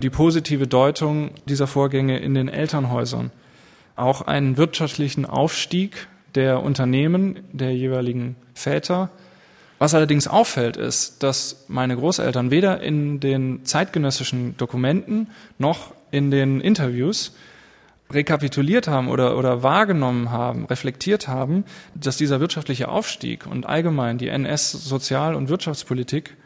die 0.00 0.10
positive 0.10 0.66
Deutung 0.66 1.32
dieser 1.46 1.66
Vorgänge 1.66 2.18
in 2.18 2.34
den 2.34 2.48
Elternhäusern, 2.48 3.32
auch 3.96 4.22
einen 4.22 4.56
wirtschaftlichen 4.56 5.26
Aufstieg 5.26 6.06
der 6.34 6.62
Unternehmen 6.62 7.40
der 7.52 7.74
jeweiligen 7.74 8.36
Väter. 8.54 9.10
Was 9.78 9.94
allerdings 9.94 10.28
auffällt, 10.28 10.76
ist, 10.76 11.22
dass 11.22 11.64
meine 11.68 11.96
Großeltern 11.96 12.50
weder 12.50 12.80
in 12.80 13.20
den 13.20 13.64
zeitgenössischen 13.64 14.56
Dokumenten 14.56 15.28
noch 15.58 15.94
in 16.10 16.30
den 16.30 16.60
Interviews 16.60 17.32
rekapituliert 18.10 18.88
haben 18.88 19.08
oder, 19.08 19.36
oder 19.36 19.62
wahrgenommen 19.62 20.30
haben, 20.30 20.64
reflektiert 20.66 21.28
haben, 21.28 21.64
dass 21.94 22.16
dieser 22.16 22.40
wirtschaftliche 22.40 22.88
Aufstieg 22.88 23.46
und 23.46 23.66
allgemein 23.66 24.18
die 24.18 24.28
NS-Sozial- 24.28 25.34
und 25.34 25.48
Wirtschaftspolitik 25.48 26.36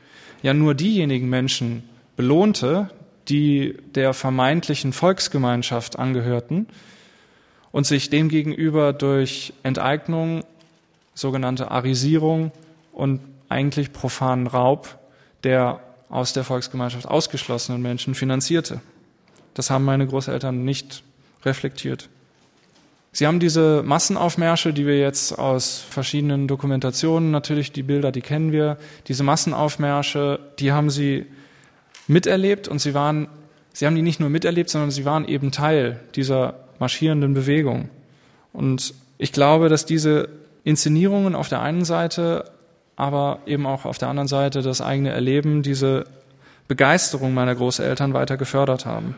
ja 0.42 0.54
nur 0.54 0.74
diejenigen 0.74 1.28
Menschen 1.28 1.82
belohnte, 2.16 2.90
die 3.28 3.76
der 3.94 4.14
vermeintlichen 4.14 4.92
Volksgemeinschaft 4.92 5.98
angehörten 5.98 6.66
und 7.72 7.86
sich 7.86 8.10
demgegenüber 8.10 8.92
durch 8.92 9.52
Enteignung, 9.62 10.44
sogenannte 11.14 11.70
Arisierung 11.70 12.52
und 12.92 13.20
eigentlich 13.48 13.92
profanen 13.92 14.46
Raub 14.46 14.98
der 15.44 15.80
aus 16.08 16.32
der 16.32 16.44
Volksgemeinschaft 16.44 17.06
ausgeschlossenen 17.06 17.80
Menschen 17.80 18.14
finanzierte. 18.14 18.80
Das 19.54 19.70
haben 19.70 19.84
meine 19.84 20.06
Großeltern 20.06 20.64
nicht 20.64 21.02
reflektiert. 21.44 22.08
Sie 23.12 23.26
haben 23.26 23.40
diese 23.40 23.82
Massenaufmärsche, 23.84 24.72
die 24.72 24.86
wir 24.86 24.98
jetzt 24.98 25.36
aus 25.36 25.78
verschiedenen 25.78 26.46
Dokumentationen, 26.46 27.32
natürlich 27.32 27.72
die 27.72 27.82
Bilder, 27.82 28.12
die 28.12 28.20
kennen 28.20 28.52
wir, 28.52 28.76
diese 29.08 29.24
Massenaufmärsche, 29.24 30.38
die 30.60 30.70
haben 30.70 30.90
Sie 30.90 31.26
miterlebt 32.06 32.68
und 32.68 32.80
Sie 32.80 32.94
waren, 32.94 33.28
Sie 33.72 33.86
haben 33.86 33.96
die 33.96 34.02
nicht 34.02 34.20
nur 34.20 34.30
miterlebt, 34.30 34.70
sondern 34.70 34.92
Sie 34.92 35.04
waren 35.04 35.26
eben 35.26 35.50
Teil 35.50 35.98
dieser 36.14 36.54
marschierenden 36.78 37.34
Bewegung. 37.34 37.88
Und 38.52 38.94
ich 39.18 39.32
glaube, 39.32 39.68
dass 39.68 39.86
diese 39.86 40.28
Inszenierungen 40.62 41.34
auf 41.34 41.48
der 41.48 41.62
einen 41.62 41.84
Seite, 41.84 42.50
aber 42.94 43.40
eben 43.44 43.66
auch 43.66 43.86
auf 43.86 43.98
der 43.98 44.08
anderen 44.08 44.28
Seite 44.28 44.62
das 44.62 44.80
eigene 44.80 45.10
Erleben, 45.10 45.62
diese 45.62 46.04
Begeisterung 46.68 47.34
meiner 47.34 47.56
Großeltern 47.56 48.14
weiter 48.14 48.36
gefördert 48.36 48.86
haben. 48.86 49.16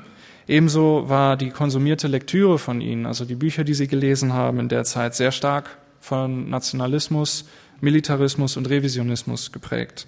Ebenso 0.48 1.08
war 1.08 1.36
die 1.36 1.50
konsumierte 1.50 2.08
Lektüre 2.08 2.58
von 2.58 2.80
ihnen, 2.80 3.06
also 3.06 3.24
die 3.24 3.34
Bücher, 3.34 3.64
die 3.64 3.74
sie 3.74 3.86
gelesen 3.86 4.32
haben 4.32 4.58
in 4.58 4.68
der 4.68 4.84
Zeit, 4.84 5.14
sehr 5.14 5.32
stark 5.32 5.78
von 6.00 6.50
Nationalismus, 6.50 7.44
Militarismus 7.80 8.56
und 8.56 8.68
Revisionismus 8.68 9.52
geprägt. 9.52 10.06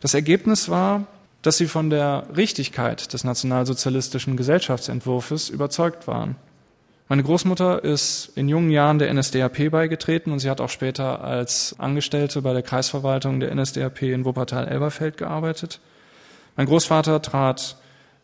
Das 0.00 0.14
Ergebnis 0.14 0.68
war, 0.68 1.06
dass 1.42 1.58
sie 1.58 1.66
von 1.66 1.90
der 1.90 2.26
Richtigkeit 2.36 3.12
des 3.12 3.24
nationalsozialistischen 3.24 4.36
Gesellschaftsentwurfs 4.36 5.48
überzeugt 5.48 6.06
waren. 6.06 6.36
Meine 7.08 7.22
Großmutter 7.22 7.84
ist 7.84 8.32
in 8.34 8.48
jungen 8.48 8.70
Jahren 8.70 8.98
der 8.98 9.12
NSDAP 9.12 9.70
beigetreten 9.70 10.32
und 10.32 10.38
sie 10.38 10.48
hat 10.48 10.62
auch 10.62 10.70
später 10.70 11.22
als 11.22 11.76
Angestellte 11.78 12.40
bei 12.40 12.54
der 12.54 12.62
Kreisverwaltung 12.62 13.40
der 13.40 13.54
NSDAP 13.54 14.02
in 14.02 14.24
Wuppertal-Elberfeld 14.24 15.18
gearbeitet. 15.18 15.80
Mein 16.56 16.66
Großvater 16.66 17.20
trat 17.20 17.76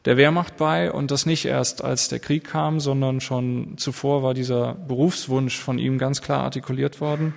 der 0.04 0.16
Wehrmacht 0.16 0.57
bei 0.57 0.90
und 0.90 1.11
das 1.11 1.26
nicht 1.26 1.45
erst 1.45 1.85
als 1.85 2.09
der 2.09 2.21
Krieg 2.21 2.45
kam, 2.45 2.80
sondern 2.80 3.21
schon 3.21 3.76
zuvor 3.76 4.23
war 4.23 4.35
dieser 4.35 4.75
Berufswunsch 4.75 5.59
von 5.59 5.78
ihm 5.78 5.99
ganz 5.99 6.23
klar 6.23 6.42
artikuliert 6.42 7.00
worden. 7.00 7.35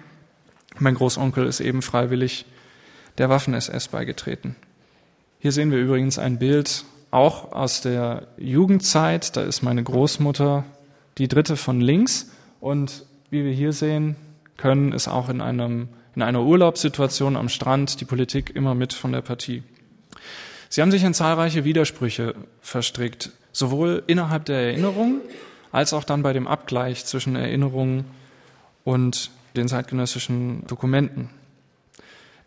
Mein 0.79 0.96
Großonkel 0.96 1.46
ist 1.46 1.60
eben 1.60 1.82
freiwillig 1.82 2.46
der 3.17 3.29
Waffen-SS 3.29 3.89
beigetreten. 3.89 4.55
Hier 5.39 5.51
sehen 5.51 5.72
wir 5.72 5.77
übrigens 5.77 6.17
ein 6.17 6.39
Bild 6.39 6.86
auch 7.12 7.51
aus 7.51 7.82
der 7.82 8.27
Jugendzeit. 8.38 9.36
Da 9.36 9.41
ist 9.41 9.62
meine 9.62 9.84
Großmutter 9.84 10.63
die 11.17 11.27
dritte 11.27 11.58
von 11.58 11.79
links 11.79 12.32
und 12.60 13.05
wie 13.29 13.43
wir 13.43 13.51
hier 13.51 13.74
sehen 13.74 14.15
können, 14.58 14.93
ist 14.93 15.08
auch 15.08 15.29
in, 15.29 15.41
einem, 15.41 15.89
in 16.15 16.22
einer 16.22 16.41
Urlaubssituation 16.41 17.36
am 17.36 17.50
Strand 17.50 18.00
die 18.00 18.05
Politik 18.05 18.55
immer 18.55 18.74
mit 18.74 18.93
von 18.93 19.12
der 19.12 19.22
Partie. 19.22 19.63
Sie 20.73 20.81
haben 20.81 20.89
sich 20.89 21.03
in 21.03 21.13
zahlreiche 21.13 21.65
Widersprüche 21.65 22.33
verstrickt, 22.59 23.29
sowohl 23.51 24.01
innerhalb 24.07 24.45
der 24.45 24.55
Erinnerung 24.55 25.21
als 25.71 25.93
auch 25.93 26.03
dann 26.03 26.23
bei 26.23 26.33
dem 26.33 26.47
Abgleich 26.47 27.05
zwischen 27.05 27.35
Erinnerungen 27.35 28.05
und 28.83 29.29
den 29.55 29.67
zeitgenössischen 29.67 30.65
Dokumenten. 30.65 31.29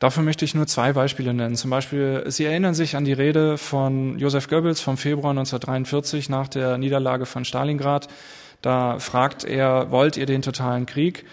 Dafür 0.01 0.25
möchte 0.25 0.45
ich 0.45 0.57
nur 0.57 0.67
zwei 0.67 0.93
Beispiele 0.93 1.35
nennen. 1.35 1.55
Zum 1.55 1.71
Beispiel, 1.71 2.25
Sie 2.27 2.45
erinnern 2.45 2.75
sich 2.75 2.97
an 2.97 3.05
die 3.05 3.13
Rede 3.13 3.59
von 3.59 4.19
Josef 4.19 4.49
Goebbels 4.49 4.81
vom 4.81 4.97
Februar 4.97 5.31
1943 5.31 6.29
nach 6.29 6.49
der 6.49 6.79
Niederlage 6.79 7.27
von 7.27 7.45
Stalingrad. 7.45 8.09
Da 8.61 8.99
fragt 8.99 9.45
er, 9.45 9.93
wollt 9.93 10.17
ihr 10.17 10.27
den 10.27 10.43
totalen 10.43 10.87
Krieg? 10.87 11.25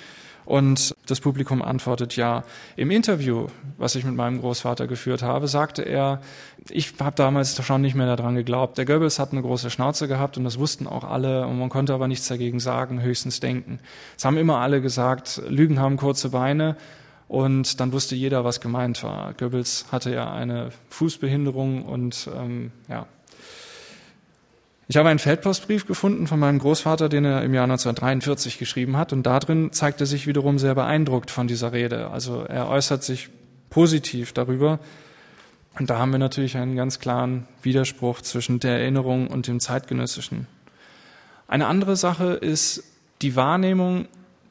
Und 0.45 0.95
das 1.05 1.21
Publikum 1.21 1.61
antwortet 1.61 2.15
ja. 2.15 2.43
Im 2.75 2.91
Interview, 2.91 3.47
was 3.77 3.95
ich 3.95 4.03
mit 4.03 4.15
meinem 4.15 4.39
Großvater 4.41 4.87
geführt 4.87 5.21
habe, 5.21 5.47
sagte 5.47 5.83
er, 5.83 6.21
ich 6.69 6.93
habe 6.99 7.15
damals 7.15 7.63
schon 7.63 7.81
nicht 7.81 7.95
mehr 7.95 8.15
daran 8.15 8.35
geglaubt. 8.35 8.77
Der 8.77 8.85
Goebbels 8.85 9.19
hat 9.19 9.31
eine 9.31 9.41
große 9.41 9.69
Schnauze 9.69 10.07
gehabt 10.07 10.37
und 10.37 10.43
das 10.43 10.59
wussten 10.59 10.87
auch 10.87 11.03
alle 11.03 11.47
und 11.47 11.59
man 11.59 11.69
konnte 11.69 11.93
aber 11.93 12.07
nichts 12.07 12.27
dagegen 12.27 12.59
sagen, 12.59 13.01
höchstens 13.01 13.39
denken. 13.39 13.79
Es 14.17 14.25
haben 14.25 14.37
immer 14.37 14.59
alle 14.59 14.81
gesagt, 14.81 15.41
Lügen 15.47 15.79
haben 15.79 15.97
kurze 15.97 16.29
Beine 16.29 16.75
und 17.27 17.79
dann 17.79 17.91
wusste 17.93 18.15
jeder, 18.15 18.43
was 18.43 18.61
gemeint 18.61 19.01
war. 19.03 19.33
Goebbels 19.33 19.85
hatte 19.91 20.13
ja 20.13 20.31
eine 20.31 20.69
Fußbehinderung 20.89 21.83
und 21.83 22.29
ähm, 22.35 22.71
ja, 22.87 23.07
ich 24.87 24.97
habe 24.97 25.09
einen 25.09 25.19
Feldpostbrief 25.19 25.87
gefunden 25.87 26.27
von 26.27 26.39
meinem 26.39 26.59
Großvater, 26.59 27.07
den 27.07 27.23
er 27.23 27.41
im 27.43 27.53
Jahr 27.53 27.63
1943 27.63 28.57
geschrieben 28.57 28.97
hat. 28.97 29.13
Und 29.13 29.23
darin 29.23 29.71
zeigt 29.71 30.01
er 30.01 30.07
sich 30.07 30.27
wiederum 30.27 30.59
sehr 30.59 30.75
beeindruckt 30.75 31.31
von 31.31 31.47
dieser 31.47 31.71
Rede. 31.71 32.09
Also 32.09 32.43
er 32.43 32.67
äußert 32.67 33.03
sich 33.03 33.29
positiv 33.69 34.33
darüber. 34.33 34.79
Und 35.79 35.89
da 35.89 35.97
haben 35.97 36.11
wir 36.11 36.19
natürlich 36.19 36.57
einen 36.57 36.75
ganz 36.75 36.99
klaren 36.99 37.47
Widerspruch 37.61 38.21
zwischen 38.21 38.59
der 38.59 38.79
Erinnerung 38.79 39.27
und 39.27 39.47
dem 39.47 39.59
zeitgenössischen. 39.59 40.47
Eine 41.47 41.67
andere 41.67 41.95
Sache 41.95 42.33
ist 42.33 42.83
die 43.21 43.35
Wahrnehmung 43.35 44.07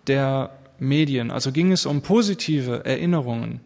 der 0.06 0.50
Medien. 0.78 1.30
Also 1.30 1.52
ging 1.52 1.72
es 1.72 1.86
um 1.86 2.02
positive 2.02 2.84
Erinnerungen 2.84 3.60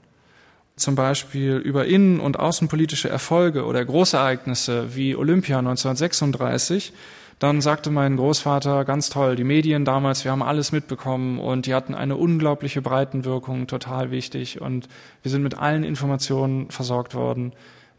zum 0.77 0.95
Beispiel 0.95 1.57
über 1.57 1.87
innen- 1.87 2.21
und 2.21 2.39
außenpolitische 2.39 3.09
Erfolge 3.09 3.65
oder 3.65 3.85
Großereignisse 3.85 4.95
wie 4.95 5.17
Olympia 5.17 5.59
1936, 5.59 6.93
dann 7.39 7.61
sagte 7.61 7.91
mein 7.91 8.17
Großvater 8.17 8.85
ganz 8.85 9.11
toll, 9.11 9.37
die 9.37 9.45
Medien 9.45 9.85
damals, 9.85 10.25
wir 10.25 10.33
haben 10.33 10.43
alles 10.43 10.73
mitbekommen 10.73 11.39
und 11.39 11.67
die 11.67 11.75
hatten 11.75 11.95
eine 11.95 12.17
unglaubliche 12.17 12.83
Breitenwirkung, 12.83 13.67
total 13.67 14.11
wichtig 14.11 14.61
und 14.61 14.89
wir 15.23 15.31
sind 15.31 15.43
mit 15.43 15.59
allen 15.59 15.83
Informationen 15.83 16.71
versorgt 16.71 17.15
worden, 17.15 17.53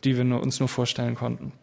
die 0.03 0.15
wir 0.15 0.39
uns 0.39 0.59
nur 0.59 0.69
vorstellen 0.69 1.15
konnten. 1.15 1.53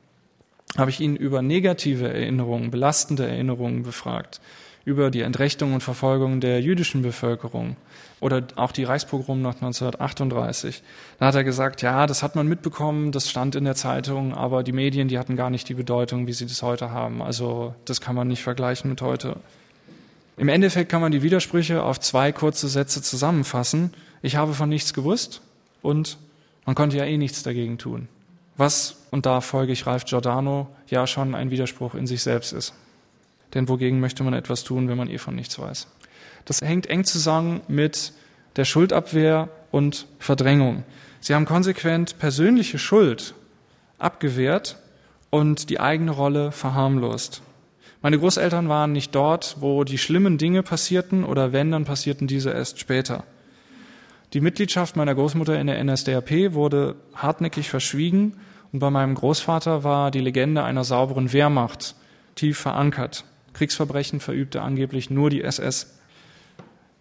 Habe 0.76 0.90
ich 0.90 1.00
ihn 1.00 1.14
über 1.14 1.42
negative 1.42 2.12
Erinnerungen, 2.12 2.72
belastende 2.72 3.26
Erinnerungen 3.26 3.84
befragt 3.84 4.40
über 4.84 5.10
die 5.10 5.22
Entrechtung 5.22 5.72
und 5.72 5.82
Verfolgung 5.82 6.40
der 6.40 6.60
jüdischen 6.60 7.02
Bevölkerung 7.02 7.76
oder 8.20 8.42
auch 8.56 8.72
die 8.72 8.84
Reichspogrom 8.84 9.40
nach 9.40 9.54
1938. 9.54 10.82
Da 11.18 11.26
hat 11.26 11.34
er 11.34 11.44
gesagt, 11.44 11.82
ja, 11.82 12.06
das 12.06 12.22
hat 12.22 12.36
man 12.36 12.46
mitbekommen, 12.46 13.12
das 13.12 13.30
stand 13.30 13.54
in 13.54 13.64
der 13.64 13.74
Zeitung, 13.74 14.34
aber 14.34 14.62
die 14.62 14.72
Medien, 14.72 15.08
die 15.08 15.18
hatten 15.18 15.36
gar 15.36 15.50
nicht 15.50 15.68
die 15.68 15.74
Bedeutung, 15.74 16.26
wie 16.26 16.32
sie 16.32 16.46
das 16.46 16.62
heute 16.62 16.90
haben. 16.90 17.22
Also 17.22 17.74
das 17.84 18.00
kann 18.00 18.14
man 18.14 18.28
nicht 18.28 18.42
vergleichen 18.42 18.90
mit 18.90 19.00
heute. 19.02 19.36
Im 20.36 20.48
Endeffekt 20.48 20.90
kann 20.90 21.00
man 21.00 21.12
die 21.12 21.22
Widersprüche 21.22 21.82
auf 21.82 22.00
zwei 22.00 22.32
kurze 22.32 22.68
Sätze 22.68 23.02
zusammenfassen. 23.02 23.92
Ich 24.20 24.36
habe 24.36 24.52
von 24.52 24.68
nichts 24.68 24.92
gewusst 24.92 25.42
und 25.80 26.18
man 26.66 26.74
konnte 26.74 26.96
ja 26.96 27.04
eh 27.04 27.16
nichts 27.16 27.42
dagegen 27.42 27.78
tun. 27.78 28.08
Was, 28.56 28.96
und 29.10 29.26
da 29.26 29.40
folge 29.40 29.72
ich 29.72 29.86
Ralf 29.86 30.04
Giordano, 30.04 30.68
ja 30.88 31.06
schon 31.06 31.34
ein 31.34 31.50
Widerspruch 31.50 31.94
in 31.94 32.06
sich 32.06 32.22
selbst 32.22 32.52
ist. 32.52 32.74
Denn 33.54 33.68
wogegen 33.68 34.00
möchte 34.00 34.24
man 34.24 34.34
etwas 34.34 34.64
tun, 34.64 34.88
wenn 34.88 34.98
man 34.98 35.08
eh 35.08 35.18
von 35.18 35.34
nichts 35.34 35.58
weiß? 35.58 35.86
Das 36.44 36.60
hängt 36.60 36.88
eng 36.88 37.04
zusammen 37.04 37.60
mit 37.68 38.12
der 38.56 38.64
Schuldabwehr 38.64 39.48
und 39.70 40.06
Verdrängung. 40.18 40.84
Sie 41.20 41.34
haben 41.34 41.46
konsequent 41.46 42.18
persönliche 42.18 42.78
Schuld 42.78 43.34
abgewehrt 43.98 44.76
und 45.30 45.70
die 45.70 45.80
eigene 45.80 46.10
Rolle 46.10 46.52
verharmlost. 46.52 47.42
Meine 48.02 48.18
Großeltern 48.18 48.68
waren 48.68 48.92
nicht 48.92 49.14
dort, 49.14 49.56
wo 49.60 49.82
die 49.82 49.96
schlimmen 49.96 50.36
Dinge 50.36 50.62
passierten 50.62 51.24
oder 51.24 51.52
wenn, 51.52 51.70
dann 51.70 51.86
passierten 51.86 52.26
diese 52.26 52.50
erst 52.50 52.78
später. 52.78 53.24
Die 54.34 54.40
Mitgliedschaft 54.40 54.96
meiner 54.96 55.14
Großmutter 55.14 55.58
in 55.58 55.68
der 55.68 55.82
NSDAP 55.82 56.52
wurde 56.52 56.96
hartnäckig 57.14 57.70
verschwiegen 57.70 58.36
und 58.72 58.80
bei 58.80 58.90
meinem 58.90 59.14
Großvater 59.14 59.84
war 59.84 60.10
die 60.10 60.20
Legende 60.20 60.62
einer 60.64 60.84
sauberen 60.84 61.32
Wehrmacht 61.32 61.94
tief 62.34 62.58
verankert. 62.58 63.24
Kriegsverbrechen 63.54 64.20
verübte 64.20 64.62
angeblich 64.62 65.10
nur 65.10 65.30
die 65.30 65.42
SS. 65.42 65.94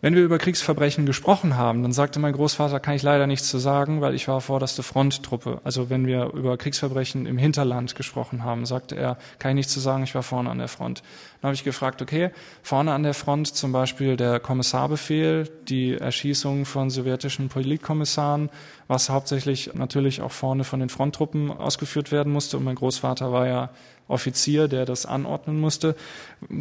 Wenn 0.03 0.15
wir 0.15 0.23
über 0.23 0.37
Kriegsverbrechen 0.37 1.05
gesprochen 1.05 1.55
haben, 1.55 1.81
dann 1.81 1.93
sagte 1.93 2.19
mein 2.19 2.33
Großvater, 2.33 2.81
kann 2.81 2.93
ich 2.93 3.03
leider 3.03 3.25
nichts 3.25 3.47
zu 3.47 3.57
sagen, 3.57 4.01
weil 4.01 4.13
ich 4.15 4.27
war 4.27 4.41
vorderste 4.41 4.83
Fronttruppe. 4.83 5.61
Also 5.63 5.89
wenn 5.89 6.05
wir 6.05 6.33
über 6.33 6.57
Kriegsverbrechen 6.57 7.25
im 7.25 7.37
Hinterland 7.37 7.95
gesprochen 7.95 8.43
haben, 8.43 8.65
sagte 8.65 8.97
er, 8.97 9.17
kann 9.39 9.51
ich 9.51 9.55
nichts 9.55 9.71
zu 9.71 9.79
sagen, 9.79 10.03
ich 10.03 10.13
war 10.13 10.21
vorne 10.21 10.49
an 10.49 10.57
der 10.57 10.67
Front. 10.67 11.03
Dann 11.39 11.47
habe 11.47 11.55
ich 11.55 11.63
gefragt, 11.63 12.01
okay, 12.01 12.31
vorne 12.63 12.91
an 12.91 13.03
der 13.03 13.13
Front 13.13 13.55
zum 13.55 13.71
Beispiel 13.71 14.17
der 14.17 14.41
Kommissarbefehl, 14.41 15.49
die 15.69 15.93
Erschießung 15.93 16.65
von 16.65 16.89
sowjetischen 16.89 17.47
Politkommissaren, 17.47 18.49
was 18.89 19.09
hauptsächlich 19.09 19.73
natürlich 19.73 20.21
auch 20.21 20.33
vorne 20.33 20.65
von 20.65 20.81
den 20.81 20.89
Fronttruppen 20.89 21.49
ausgeführt 21.49 22.11
werden 22.11 22.33
musste. 22.33 22.57
Und 22.57 22.65
mein 22.65 22.75
Großvater 22.75 23.31
war 23.31 23.47
ja 23.47 23.69
Offizier, 24.07 24.67
der 24.67 24.85
das 24.85 25.05
anordnen 25.05 25.59
musste. 25.59 25.95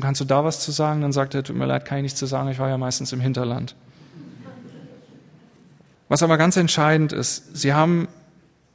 Kannst 0.01 0.21
du 0.21 0.25
da 0.25 0.45
was 0.45 0.61
zu 0.61 0.71
sagen? 0.71 1.01
Dann 1.01 1.13
sagte 1.13 1.39
er, 1.39 1.45
tut 1.45 1.57
mir 1.57 1.67
leid, 1.67 1.85
kann 1.85 1.99
ich 1.99 2.03
nichts 2.03 2.19
zu 2.19 2.27
sagen, 2.27 2.49
ich 2.49 2.59
war 2.59 2.69
ja 2.69 2.79
meistens 2.79 3.13
im 3.13 3.21
Hinterland. 3.21 3.75
Was 6.09 6.23
aber 6.23 6.37
ganz 6.37 6.57
entscheidend 6.57 7.13
ist, 7.13 7.57
Sie 7.57 7.73
haben 7.73 8.07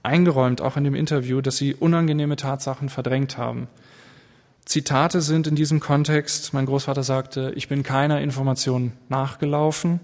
eingeräumt, 0.03 0.61
auch 0.61 0.75
in 0.77 0.83
dem 0.83 0.95
Interview, 0.95 1.41
dass 1.41 1.57
Sie 1.57 1.75
unangenehme 1.75 2.35
Tatsachen 2.35 2.89
verdrängt 2.89 3.37
haben. 3.37 3.67
Zitate 4.65 5.21
sind 5.21 5.47
in 5.47 5.55
diesem 5.55 5.79
Kontext, 5.79 6.53
mein 6.53 6.65
Großvater 6.65 7.03
sagte, 7.03 7.53
ich 7.55 7.69
bin 7.69 7.83
keiner 7.83 8.21
Information 8.21 8.91
nachgelaufen, 9.07 10.01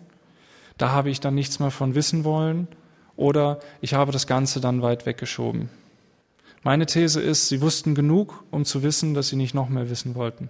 da 0.77 0.91
habe 0.91 1.09
ich 1.09 1.19
dann 1.19 1.35
nichts 1.35 1.59
mehr 1.59 1.71
von 1.71 1.95
wissen 1.95 2.23
wollen 2.23 2.67
oder 3.15 3.59
ich 3.81 3.93
habe 3.93 4.11
das 4.11 4.27
Ganze 4.27 4.61
dann 4.61 4.81
weit 4.81 5.05
weggeschoben. 5.05 5.69
Meine 6.63 6.85
These 6.85 7.19
ist, 7.21 7.49
sie 7.49 7.61
wussten 7.61 7.93
genug, 7.93 8.43
um 8.49 8.63
zu 8.63 8.83
wissen, 8.83 9.13
dass 9.13 9.27
sie 9.27 9.35
nicht 9.35 9.53
noch 9.53 9.67
mehr 9.67 9.89
wissen 9.89 10.15
wollten. 10.15 10.49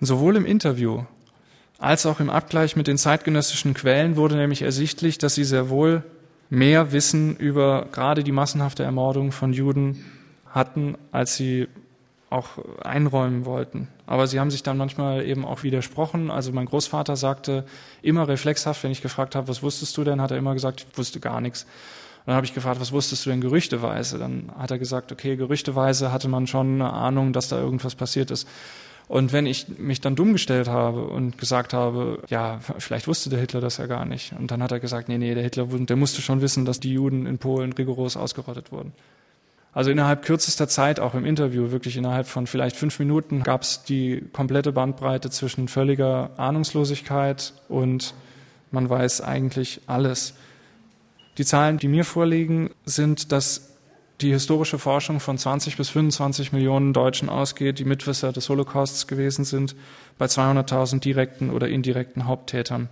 Sowohl 0.00 0.36
im 0.36 0.44
Interview 0.44 1.04
als 1.78 2.06
auch 2.06 2.20
im 2.20 2.30
Abgleich 2.30 2.74
mit 2.74 2.86
den 2.86 2.98
zeitgenössischen 2.98 3.74
Quellen 3.74 4.16
wurde 4.16 4.36
nämlich 4.36 4.62
ersichtlich, 4.62 5.18
dass 5.18 5.34
sie 5.34 5.44
sehr 5.44 5.68
wohl 5.68 6.02
mehr 6.48 6.92
Wissen 6.92 7.36
über 7.36 7.86
gerade 7.92 8.24
die 8.24 8.32
massenhafte 8.32 8.82
Ermordung 8.82 9.30
von 9.30 9.52
Juden 9.52 10.04
hatten, 10.48 10.96
als 11.12 11.36
sie 11.36 11.68
auch 12.30 12.58
einräumen 12.82 13.44
wollten. 13.44 13.88
Aber 14.06 14.26
sie 14.26 14.40
haben 14.40 14.50
sich 14.50 14.62
dann 14.62 14.76
manchmal 14.76 15.24
eben 15.24 15.44
auch 15.44 15.62
widersprochen. 15.62 16.30
Also 16.30 16.50
mein 16.52 16.66
Großvater 16.66 17.14
sagte 17.16 17.64
immer 18.02 18.26
reflexhaft, 18.26 18.82
wenn 18.82 18.90
ich 18.90 19.02
gefragt 19.02 19.34
habe, 19.34 19.48
was 19.48 19.62
wusstest 19.62 19.96
du 19.96 20.04
denn, 20.04 20.20
hat 20.20 20.30
er 20.30 20.36
immer 20.38 20.54
gesagt, 20.54 20.86
ich 20.90 20.98
wusste 20.98 21.20
gar 21.20 21.40
nichts 21.40 21.66
dann 22.26 22.34
habe 22.34 22.44
ich 22.44 22.54
gefragt, 22.54 22.80
was 22.80 22.92
wusstest 22.92 23.24
du 23.24 23.30
denn 23.30 23.40
gerüchteweise? 23.40 24.18
Dann 24.18 24.50
hat 24.58 24.72
er 24.72 24.78
gesagt, 24.78 25.12
okay, 25.12 25.36
gerüchteweise 25.36 26.12
hatte 26.12 26.28
man 26.28 26.46
schon 26.48 26.74
eine 26.74 26.92
Ahnung, 26.92 27.32
dass 27.32 27.48
da 27.48 27.58
irgendwas 27.58 27.94
passiert 27.94 28.32
ist. 28.32 28.48
Und 29.08 29.32
wenn 29.32 29.46
ich 29.46 29.78
mich 29.78 30.00
dann 30.00 30.16
dumm 30.16 30.32
gestellt 30.32 30.66
habe 30.66 31.04
und 31.04 31.38
gesagt 31.38 31.72
habe, 31.72 32.20
ja, 32.28 32.58
vielleicht 32.78 33.06
wusste 33.06 33.30
der 33.30 33.38
Hitler 33.38 33.60
das 33.60 33.76
ja 33.76 33.86
gar 33.86 34.04
nicht. 34.04 34.32
Und 34.36 34.50
dann 34.50 34.60
hat 34.60 34.72
er 34.72 34.80
gesagt, 34.80 35.08
nee, 35.08 35.18
nee, 35.18 35.34
der 35.34 35.44
Hitler, 35.44 35.66
der 35.66 35.94
musste 35.94 36.20
schon 36.20 36.40
wissen, 36.40 36.64
dass 36.64 36.80
die 36.80 36.92
Juden 36.92 37.24
in 37.26 37.38
Polen 37.38 37.72
rigoros 37.72 38.16
ausgerottet 38.16 38.72
wurden. 38.72 38.92
Also 39.72 39.90
innerhalb 39.90 40.22
kürzester 40.24 40.66
Zeit, 40.66 40.98
auch 40.98 41.14
im 41.14 41.24
Interview, 41.24 41.70
wirklich 41.70 41.96
innerhalb 41.96 42.26
von 42.26 42.48
vielleicht 42.48 42.74
fünf 42.74 42.98
Minuten, 42.98 43.44
gab 43.44 43.62
es 43.62 43.84
die 43.84 44.24
komplette 44.32 44.72
Bandbreite 44.72 45.30
zwischen 45.30 45.68
völliger 45.68 46.30
Ahnungslosigkeit 46.38 47.52
und 47.68 48.14
man 48.72 48.90
weiß 48.90 49.20
eigentlich 49.20 49.82
alles. 49.86 50.34
Die 51.38 51.44
Zahlen, 51.44 51.78
die 51.78 51.88
mir 51.88 52.04
vorliegen, 52.04 52.70
sind, 52.84 53.32
dass 53.32 53.76
die 54.22 54.30
historische 54.30 54.78
Forschung 54.78 55.20
von 55.20 55.36
20 55.36 55.76
bis 55.76 55.90
25 55.90 56.52
Millionen 56.52 56.94
Deutschen 56.94 57.28
ausgeht, 57.28 57.78
die 57.78 57.84
Mitwisser 57.84 58.32
des 58.32 58.48
Holocausts 58.48 59.06
gewesen 59.06 59.44
sind, 59.44 59.76
bei 60.16 60.26
200.000 60.26 61.00
direkten 61.00 61.50
oder 61.50 61.68
indirekten 61.68 62.26
Haupttätern. 62.26 62.88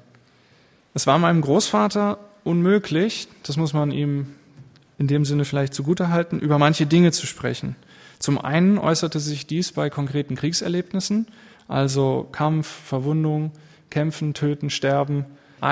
Es 0.92 1.06
war 1.06 1.18
meinem 1.18 1.40
Großvater 1.40 2.18
unmöglich, 2.44 3.28
das 3.42 3.56
muss 3.56 3.72
man 3.72 3.90
ihm 3.90 4.26
in 4.98 5.08
dem 5.08 5.24
Sinne 5.24 5.44
vielleicht 5.44 5.74
zugutehalten, 5.74 6.38
über 6.38 6.58
manche 6.58 6.86
Dinge 6.86 7.10
zu 7.10 7.26
sprechen. 7.26 7.74
Zum 8.18 8.38
einen 8.38 8.78
äußerte 8.78 9.18
sich 9.18 9.46
dies 9.46 9.72
bei 9.72 9.90
konkreten 9.90 10.36
Kriegserlebnissen, 10.36 11.26
also 11.66 12.28
Kampf, 12.30 12.68
Verwundung, 12.68 13.52
Kämpfen, 13.90 14.34
Töten, 14.34 14.70
Sterben, 14.70 15.24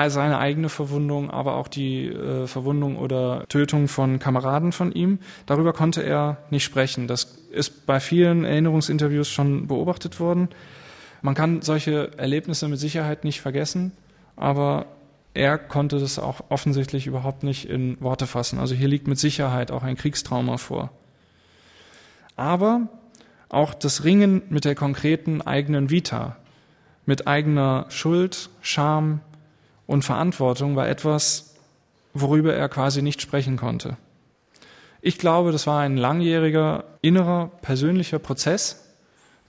seine 0.09 0.39
eigene 0.39 0.69
Verwundung, 0.69 1.29
aber 1.29 1.55
auch 1.55 1.67
die 1.67 2.07
äh, 2.07 2.47
Verwundung 2.47 2.97
oder 2.97 3.45
Tötung 3.47 3.87
von 3.87 4.17
Kameraden 4.17 4.71
von 4.71 4.91
ihm. 4.91 5.19
Darüber 5.45 5.71
konnte 5.71 6.01
er 6.01 6.37
nicht 6.49 6.63
sprechen. 6.63 7.07
Das 7.07 7.37
ist 7.51 7.85
bei 7.85 7.99
vielen 7.99 8.43
Erinnerungsinterviews 8.43 9.29
schon 9.29 9.67
beobachtet 9.67 10.19
worden. 10.19 10.49
Man 11.21 11.35
kann 11.35 11.61
solche 11.61 12.11
Erlebnisse 12.17 12.67
mit 12.67 12.79
Sicherheit 12.79 13.23
nicht 13.23 13.41
vergessen, 13.41 13.91
aber 14.35 14.87
er 15.35 15.57
konnte 15.57 15.99
das 15.99 16.17
auch 16.17 16.41
offensichtlich 16.49 17.07
überhaupt 17.07 17.43
nicht 17.43 17.69
in 17.69 17.99
Worte 18.01 18.27
fassen. 18.27 18.59
Also 18.59 18.75
hier 18.75 18.87
liegt 18.87 19.07
mit 19.07 19.19
Sicherheit 19.19 19.71
auch 19.71 19.83
ein 19.83 19.95
Kriegstrauma 19.95 20.57
vor. 20.57 20.91
Aber 22.35 22.87
auch 23.49 23.73
das 23.73 24.03
Ringen 24.03 24.41
mit 24.49 24.65
der 24.65 24.73
konkreten 24.73 25.41
eigenen 25.41 25.91
Vita, 25.91 26.37
mit 27.05 27.27
eigener 27.27 27.85
Schuld, 27.89 28.49
Scham 28.61 29.21
und 29.87 30.03
Verantwortung 30.03 30.75
war 30.75 30.87
etwas, 30.87 31.55
worüber 32.13 32.53
er 32.53 32.69
quasi 32.69 33.01
nicht 33.01 33.21
sprechen 33.21 33.57
konnte. 33.57 33.97
Ich 35.01 35.17
glaube, 35.17 35.51
das 35.51 35.67
war 35.67 35.81
ein 35.81 35.97
langjähriger 35.97 36.85
innerer 37.01 37.51
persönlicher 37.61 38.19
Prozess 38.19 38.83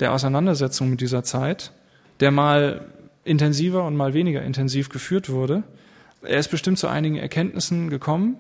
der 0.01 0.13
Auseinandersetzung 0.13 0.91
mit 0.91 1.01
dieser 1.01 1.23
Zeit, 1.23 1.73
der 2.21 2.31
mal 2.31 2.87
intensiver 3.25 3.85
und 3.85 3.97
mal 3.97 4.15
weniger 4.15 4.43
intensiv 4.43 4.89
geführt 4.89 5.31
wurde. 5.31 5.63
Er 6.23 6.39
ist 6.39 6.51
bestimmt 6.51 6.79
zu 6.79 6.89
einigen 6.89 7.17
Erkenntnissen 7.17 7.91
gekommen, 7.91 8.37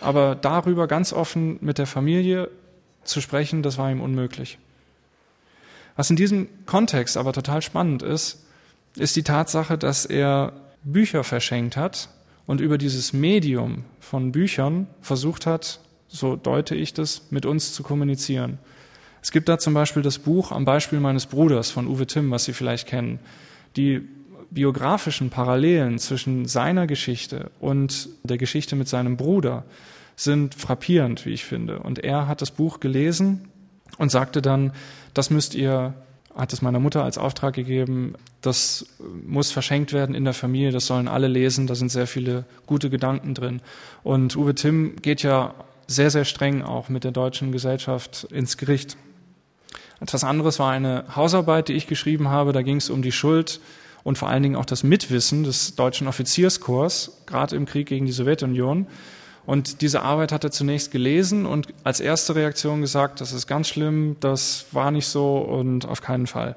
aber 0.00 0.34
darüber 0.34 0.86
ganz 0.86 1.12
offen 1.12 1.58
mit 1.60 1.78
der 1.78 1.86
Familie 1.86 2.50
zu 3.04 3.20
sprechen, 3.20 3.62
das 3.62 3.78
war 3.78 3.90
ihm 3.90 4.00
unmöglich. 4.00 4.58
Was 5.96 6.10
in 6.10 6.16
diesem 6.16 6.48
Kontext 6.66 7.16
aber 7.16 7.32
total 7.32 7.62
spannend 7.62 8.02
ist, 8.02 8.44
ist 8.96 9.16
die 9.16 9.22
Tatsache, 9.22 9.78
dass 9.78 10.06
er 10.06 10.52
Bücher 10.86 11.24
verschenkt 11.24 11.76
hat 11.76 12.08
und 12.46 12.60
über 12.60 12.78
dieses 12.78 13.12
Medium 13.12 13.84
von 13.98 14.30
Büchern 14.32 14.86
versucht 15.00 15.44
hat, 15.44 15.80
so 16.06 16.36
deute 16.36 16.76
ich 16.76 16.94
das, 16.94 17.22
mit 17.30 17.44
uns 17.44 17.74
zu 17.74 17.82
kommunizieren. 17.82 18.58
Es 19.20 19.32
gibt 19.32 19.48
da 19.48 19.58
zum 19.58 19.74
Beispiel 19.74 20.02
das 20.02 20.20
Buch 20.20 20.52
am 20.52 20.64
Beispiel 20.64 21.00
meines 21.00 21.26
Bruders 21.26 21.72
von 21.72 21.88
Uwe 21.88 22.06
Timm, 22.06 22.30
was 22.30 22.44
Sie 22.44 22.52
vielleicht 22.52 22.86
kennen. 22.86 23.18
Die 23.76 24.08
biografischen 24.50 25.28
Parallelen 25.28 25.98
zwischen 25.98 26.46
seiner 26.46 26.86
Geschichte 26.86 27.50
und 27.58 28.08
der 28.22 28.38
Geschichte 28.38 28.76
mit 28.76 28.86
seinem 28.86 29.16
Bruder 29.16 29.64
sind 30.14 30.54
frappierend, 30.54 31.26
wie 31.26 31.30
ich 31.30 31.44
finde. 31.44 31.80
Und 31.80 31.98
er 31.98 32.28
hat 32.28 32.40
das 32.40 32.52
Buch 32.52 32.78
gelesen 32.78 33.48
und 33.98 34.12
sagte 34.12 34.40
dann, 34.40 34.72
das 35.14 35.30
müsst 35.30 35.56
ihr, 35.56 35.94
hat 36.36 36.52
es 36.52 36.60
meiner 36.62 36.78
Mutter 36.78 37.02
als 37.02 37.16
Auftrag 37.18 37.54
gegeben, 37.54 38.14
das 38.42 38.86
muss 39.26 39.50
verschenkt 39.50 39.92
werden 39.92 40.14
in 40.14 40.24
der 40.24 40.34
Familie, 40.34 40.70
das 40.70 40.86
sollen 40.86 41.08
alle 41.08 41.28
lesen, 41.28 41.66
da 41.66 41.74
sind 41.74 41.90
sehr 41.90 42.06
viele 42.06 42.44
gute 42.66 42.90
Gedanken 42.90 43.34
drin. 43.34 43.60
Und 44.02 44.36
Uwe 44.36 44.54
Timm 44.54 44.96
geht 45.00 45.22
ja 45.22 45.54
sehr, 45.86 46.10
sehr 46.10 46.24
streng 46.24 46.62
auch 46.62 46.88
mit 46.88 47.04
der 47.04 47.12
deutschen 47.12 47.52
Gesellschaft 47.52 48.24
ins 48.30 48.56
Gericht. 48.58 48.96
Etwas 49.98 50.24
anderes 50.24 50.58
war 50.58 50.72
eine 50.72 51.04
Hausarbeit, 51.16 51.68
die 51.68 51.72
ich 51.72 51.86
geschrieben 51.86 52.28
habe, 52.28 52.52
da 52.52 52.62
ging 52.62 52.76
es 52.76 52.90
um 52.90 53.00
die 53.00 53.12
Schuld 53.12 53.60
und 54.04 54.18
vor 54.18 54.28
allen 54.28 54.42
Dingen 54.42 54.56
auch 54.56 54.66
das 54.66 54.82
Mitwissen 54.82 55.42
des 55.42 55.74
deutschen 55.74 56.06
Offizierskorps, 56.06 57.22
gerade 57.26 57.56
im 57.56 57.64
Krieg 57.64 57.88
gegen 57.88 58.04
die 58.04 58.12
Sowjetunion. 58.12 58.86
Und 59.46 59.80
diese 59.80 60.02
Arbeit 60.02 60.32
hat 60.32 60.42
er 60.42 60.50
zunächst 60.50 60.90
gelesen 60.90 61.46
und 61.46 61.68
als 61.84 62.00
erste 62.00 62.34
Reaktion 62.34 62.80
gesagt, 62.80 63.20
das 63.20 63.32
ist 63.32 63.46
ganz 63.46 63.68
schlimm, 63.68 64.16
das 64.18 64.66
war 64.72 64.90
nicht 64.90 65.06
so 65.06 65.38
und 65.38 65.86
auf 65.86 66.02
keinen 66.02 66.26
Fall. 66.26 66.56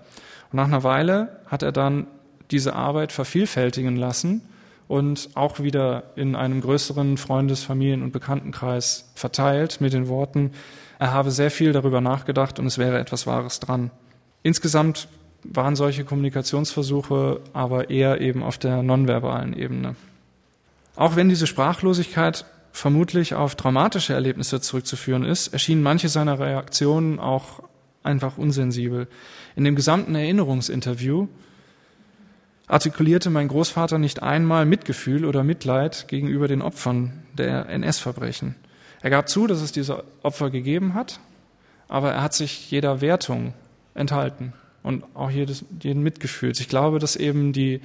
Und 0.51 0.57
nach 0.57 0.65
einer 0.65 0.83
Weile 0.83 1.39
hat 1.45 1.61
er 1.61 1.71
dann 1.71 2.07
diese 2.49 2.73
Arbeit 2.73 3.11
vervielfältigen 3.11 3.95
lassen 3.95 4.41
und 4.87 5.29
auch 5.35 5.59
wieder 5.59 6.03
in 6.15 6.35
einem 6.35 6.61
größeren 6.61 7.17
Freundes-, 7.17 7.63
Familien- 7.63 8.01
und 8.01 8.11
Bekanntenkreis 8.11 9.11
verteilt 9.13 9.81
mit 9.81 9.93
den 9.93 10.07
Worten, 10.07 10.51
er 10.97 11.13
habe 11.13 11.31
sehr 11.31 11.49
viel 11.49 11.71
darüber 11.71 12.01
nachgedacht 12.01 12.59
und 12.59 12.65
es 12.65 12.77
wäre 12.77 12.99
etwas 12.99 13.25
Wahres 13.25 13.61
dran. 13.61 13.89
Insgesamt 14.43 15.07
waren 15.43 15.77
solche 15.77 16.03
Kommunikationsversuche 16.03 17.39
aber 17.53 17.89
eher 17.89 18.19
eben 18.19 18.43
auf 18.43 18.57
der 18.57 18.83
nonverbalen 18.83 19.53
Ebene. 19.57 19.95
Auch 20.97 21.15
wenn 21.15 21.29
diese 21.29 21.47
Sprachlosigkeit 21.47 22.45
vermutlich 22.71 23.33
auf 23.33 23.55
traumatische 23.55 24.13
Erlebnisse 24.13 24.61
zurückzuführen 24.61 25.23
ist, 25.23 25.49
erschienen 25.49 25.83
manche 25.83 26.09
seiner 26.09 26.39
Reaktionen 26.39 27.19
auch 27.19 27.63
einfach 28.03 28.37
unsensibel. 28.37 29.07
In 29.55 29.63
dem 29.63 29.75
gesamten 29.75 30.15
Erinnerungsinterview 30.15 31.27
artikulierte 32.67 33.29
mein 33.29 33.47
Großvater 33.47 33.97
nicht 33.97 34.21
einmal 34.21 34.65
Mitgefühl 34.65 35.25
oder 35.25 35.43
Mitleid 35.43 36.07
gegenüber 36.07 36.47
den 36.47 36.61
Opfern 36.61 37.23
der 37.37 37.67
NS-Verbrechen. 37.69 38.55
Er 39.01 39.09
gab 39.09 39.27
zu, 39.27 39.47
dass 39.47 39.61
es 39.61 39.71
diese 39.71 40.03
Opfer 40.23 40.49
gegeben 40.49 40.93
hat, 40.93 41.19
aber 41.87 42.11
er 42.11 42.21
hat 42.21 42.33
sich 42.33 42.69
jeder 42.69 43.01
Wertung 43.01 43.53
enthalten 43.95 44.53
und 44.83 45.03
auch 45.15 45.31
jedes, 45.31 45.65
jeden 45.81 46.03
Mitgefühls. 46.03 46.59
Ich 46.59 46.69
glaube, 46.69 46.99
dass 46.99 47.15
eben 47.15 47.53
die 47.53 47.81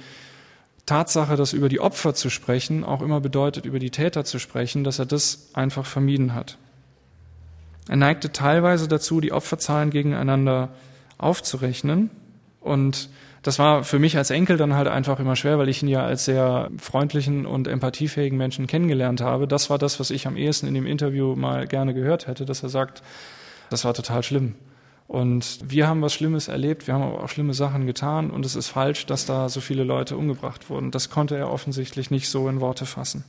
Tatsache, 0.85 1.35
dass 1.35 1.53
über 1.53 1.69
die 1.69 1.79
Opfer 1.79 2.13
zu 2.13 2.29
sprechen, 2.29 2.83
auch 2.83 3.01
immer 3.01 3.19
bedeutet, 3.19 3.65
über 3.65 3.79
die 3.79 3.89
Täter 3.89 4.23
zu 4.23 4.39
sprechen, 4.39 4.83
dass 4.83 4.99
er 4.99 5.05
das 5.05 5.49
einfach 5.53 5.85
vermieden 5.85 6.35
hat. 6.35 6.57
Er 7.87 7.95
neigte 7.95 8.31
teilweise 8.31 8.87
dazu, 8.87 9.21
die 9.21 9.31
Opferzahlen 9.31 9.89
gegeneinander 9.89 10.69
aufzurechnen. 11.17 12.09
Und 12.61 13.09
das 13.43 13.59
war 13.59 13.83
für 13.83 13.99
mich 13.99 14.17
als 14.17 14.31
Enkel 14.31 14.57
dann 14.57 14.73
halt 14.73 14.87
einfach 14.87 15.19
immer 15.19 15.35
schwer, 15.35 15.59
weil 15.59 15.69
ich 15.69 15.83
ihn 15.83 15.87
ja 15.87 16.03
als 16.03 16.25
sehr 16.25 16.69
freundlichen 16.79 17.45
und 17.45 17.67
empathiefähigen 17.67 18.37
Menschen 18.37 18.65
kennengelernt 18.65 19.21
habe. 19.21 19.47
Das 19.47 19.69
war 19.69 19.77
das, 19.77 19.99
was 19.99 20.09
ich 20.09 20.25
am 20.25 20.35
ehesten 20.35 20.67
in 20.67 20.73
dem 20.73 20.87
Interview 20.87 21.35
mal 21.35 21.67
gerne 21.67 21.93
gehört 21.93 22.25
hätte, 22.25 22.45
dass 22.45 22.63
er 22.63 22.69
sagt, 22.69 23.03
das 23.69 23.85
war 23.85 23.93
total 23.93 24.23
schlimm. 24.23 24.55
Und 25.07 25.59
wir 25.63 25.87
haben 25.87 26.01
was 26.01 26.13
Schlimmes 26.13 26.47
erlebt, 26.47 26.87
wir 26.87 26.95
haben 26.95 27.03
aber 27.03 27.23
auch 27.23 27.29
schlimme 27.29 27.53
Sachen 27.53 27.85
getan 27.85 28.31
und 28.31 28.45
es 28.45 28.55
ist 28.55 28.69
falsch, 28.69 29.05
dass 29.05 29.25
da 29.25 29.49
so 29.49 29.61
viele 29.61 29.83
Leute 29.83 30.17
umgebracht 30.17 30.69
wurden. 30.69 30.89
Das 30.89 31.09
konnte 31.11 31.37
er 31.37 31.51
offensichtlich 31.51 32.09
nicht 32.09 32.27
so 32.27 32.49
in 32.49 32.59
Worte 32.59 32.85
fassen. 32.85 33.23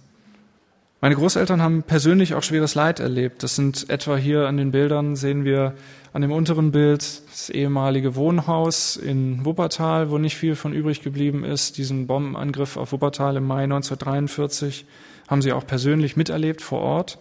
Meine 1.02 1.14
Großeltern 1.14 1.60
haben 1.60 1.82
persönlich 1.82 2.34
auch 2.34 2.42
schweres 2.42 2.74
Leid 2.74 3.00
erlebt. 3.00 3.42
Das 3.42 3.54
sind 3.54 3.90
etwa 3.90 4.16
hier 4.16 4.48
an 4.48 4.56
den 4.56 4.70
Bildern 4.70 5.14
sehen 5.14 5.44
wir 5.44 5.74
an 6.14 6.22
dem 6.22 6.32
unteren 6.32 6.72
Bild 6.72 7.22
das 7.30 7.50
ehemalige 7.50 8.16
Wohnhaus 8.16 8.96
in 8.96 9.44
Wuppertal, 9.44 10.10
wo 10.10 10.16
nicht 10.16 10.36
viel 10.36 10.56
von 10.56 10.72
übrig 10.72 11.02
geblieben 11.02 11.44
ist. 11.44 11.76
Diesen 11.76 12.06
Bombenangriff 12.06 12.78
auf 12.78 12.92
Wuppertal 12.92 13.36
im 13.36 13.46
Mai 13.46 13.64
1943 13.64 14.86
haben 15.28 15.42
sie 15.42 15.52
auch 15.52 15.66
persönlich 15.66 16.16
miterlebt 16.16 16.62
vor 16.62 16.80
Ort. 16.80 17.18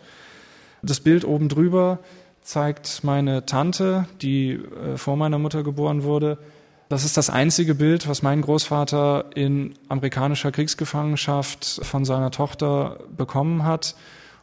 Das 0.82 1.02
Bild 1.02 1.26
oben 1.26 1.50
drüber 1.50 2.00
zeigt 2.45 3.03
meine 3.03 3.45
Tante, 3.45 4.05
die 4.21 4.51
äh, 4.51 4.97
vor 4.97 5.17
meiner 5.17 5.39
Mutter 5.39 5.63
geboren 5.63 6.03
wurde. 6.03 6.38
Das 6.88 7.03
ist 7.03 7.17
das 7.17 7.31
einzige 7.31 7.73
Bild, 7.73 8.08
was 8.08 8.21
mein 8.21 8.41
Großvater 8.41 9.25
in 9.34 9.73
amerikanischer 9.89 10.51
Kriegsgefangenschaft 10.51 11.81
von 11.84 12.05
seiner 12.05 12.29
Tochter 12.29 12.99
bekommen 13.17 13.63
hat. 13.63 13.95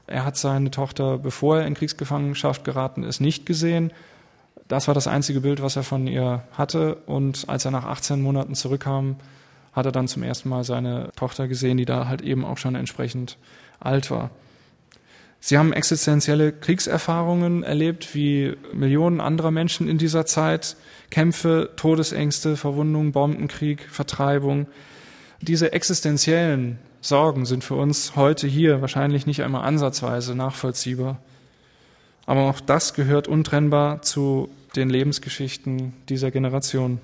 Er 0.08 0.24
hat 0.24 0.36
seine 0.36 0.72
Tochter, 0.72 1.18
bevor 1.18 1.60
er 1.60 1.66
in 1.66 1.74
Kriegsgefangenschaft 1.74 2.64
geraten 2.64 3.04
ist, 3.04 3.20
nicht 3.20 3.46
gesehen. 3.46 3.92
Das 4.66 4.88
war 4.88 4.94
das 4.94 5.06
einzige 5.06 5.40
Bild, 5.40 5.62
was 5.62 5.76
er 5.76 5.84
von 5.84 6.08
ihr 6.08 6.42
hatte. 6.52 6.96
Und 7.06 7.48
als 7.48 7.64
er 7.64 7.70
nach 7.70 7.84
18 7.84 8.20
Monaten 8.20 8.56
zurückkam, 8.56 9.16
hat 9.72 9.86
er 9.86 9.92
dann 9.92 10.08
zum 10.08 10.24
ersten 10.24 10.48
Mal 10.48 10.64
seine 10.64 11.10
Tochter 11.14 11.46
gesehen, 11.46 11.76
die 11.76 11.84
da 11.84 12.08
halt 12.08 12.22
eben 12.22 12.44
auch 12.44 12.58
schon 12.58 12.74
entsprechend 12.74 13.38
alt 13.78 14.10
war. 14.10 14.30
Sie 15.44 15.58
haben 15.58 15.72
existenzielle 15.72 16.52
Kriegserfahrungen 16.52 17.64
erlebt, 17.64 18.14
wie 18.14 18.54
Millionen 18.72 19.20
anderer 19.20 19.50
Menschen 19.50 19.88
in 19.88 19.98
dieser 19.98 20.24
Zeit. 20.24 20.76
Kämpfe, 21.10 21.70
Todesängste, 21.74 22.56
Verwundungen, 22.56 23.10
Bombenkrieg, 23.10 23.88
Vertreibung. 23.90 24.68
Diese 25.40 25.72
existenziellen 25.72 26.78
Sorgen 27.00 27.44
sind 27.44 27.64
für 27.64 27.74
uns 27.74 28.14
heute 28.14 28.46
hier 28.46 28.82
wahrscheinlich 28.82 29.26
nicht 29.26 29.42
einmal 29.42 29.64
ansatzweise 29.64 30.36
nachvollziehbar. 30.36 31.18
Aber 32.24 32.42
auch 32.42 32.60
das 32.60 32.94
gehört 32.94 33.26
untrennbar 33.26 34.00
zu 34.02 34.48
den 34.76 34.90
Lebensgeschichten 34.90 35.92
dieser 36.08 36.30
Generation. 36.30 37.00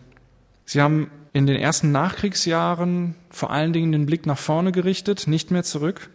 Sie 0.65 0.81
haben 0.81 1.11
in 1.33 1.49
den 1.49 1.57
ersten 1.57 1.91
Nachkriegsjahren 1.91 3.17
vor 3.31 3.51
allen 3.51 3.73
Dingen 3.73 3.91
den 3.91 4.07
Blick 4.07 4.27
nach 4.27 4.39
vorne 4.39 4.71
gerichtet, 4.71 5.27
nicht 5.27 5.51
mehr 5.51 5.65
zurück. 5.65 6.11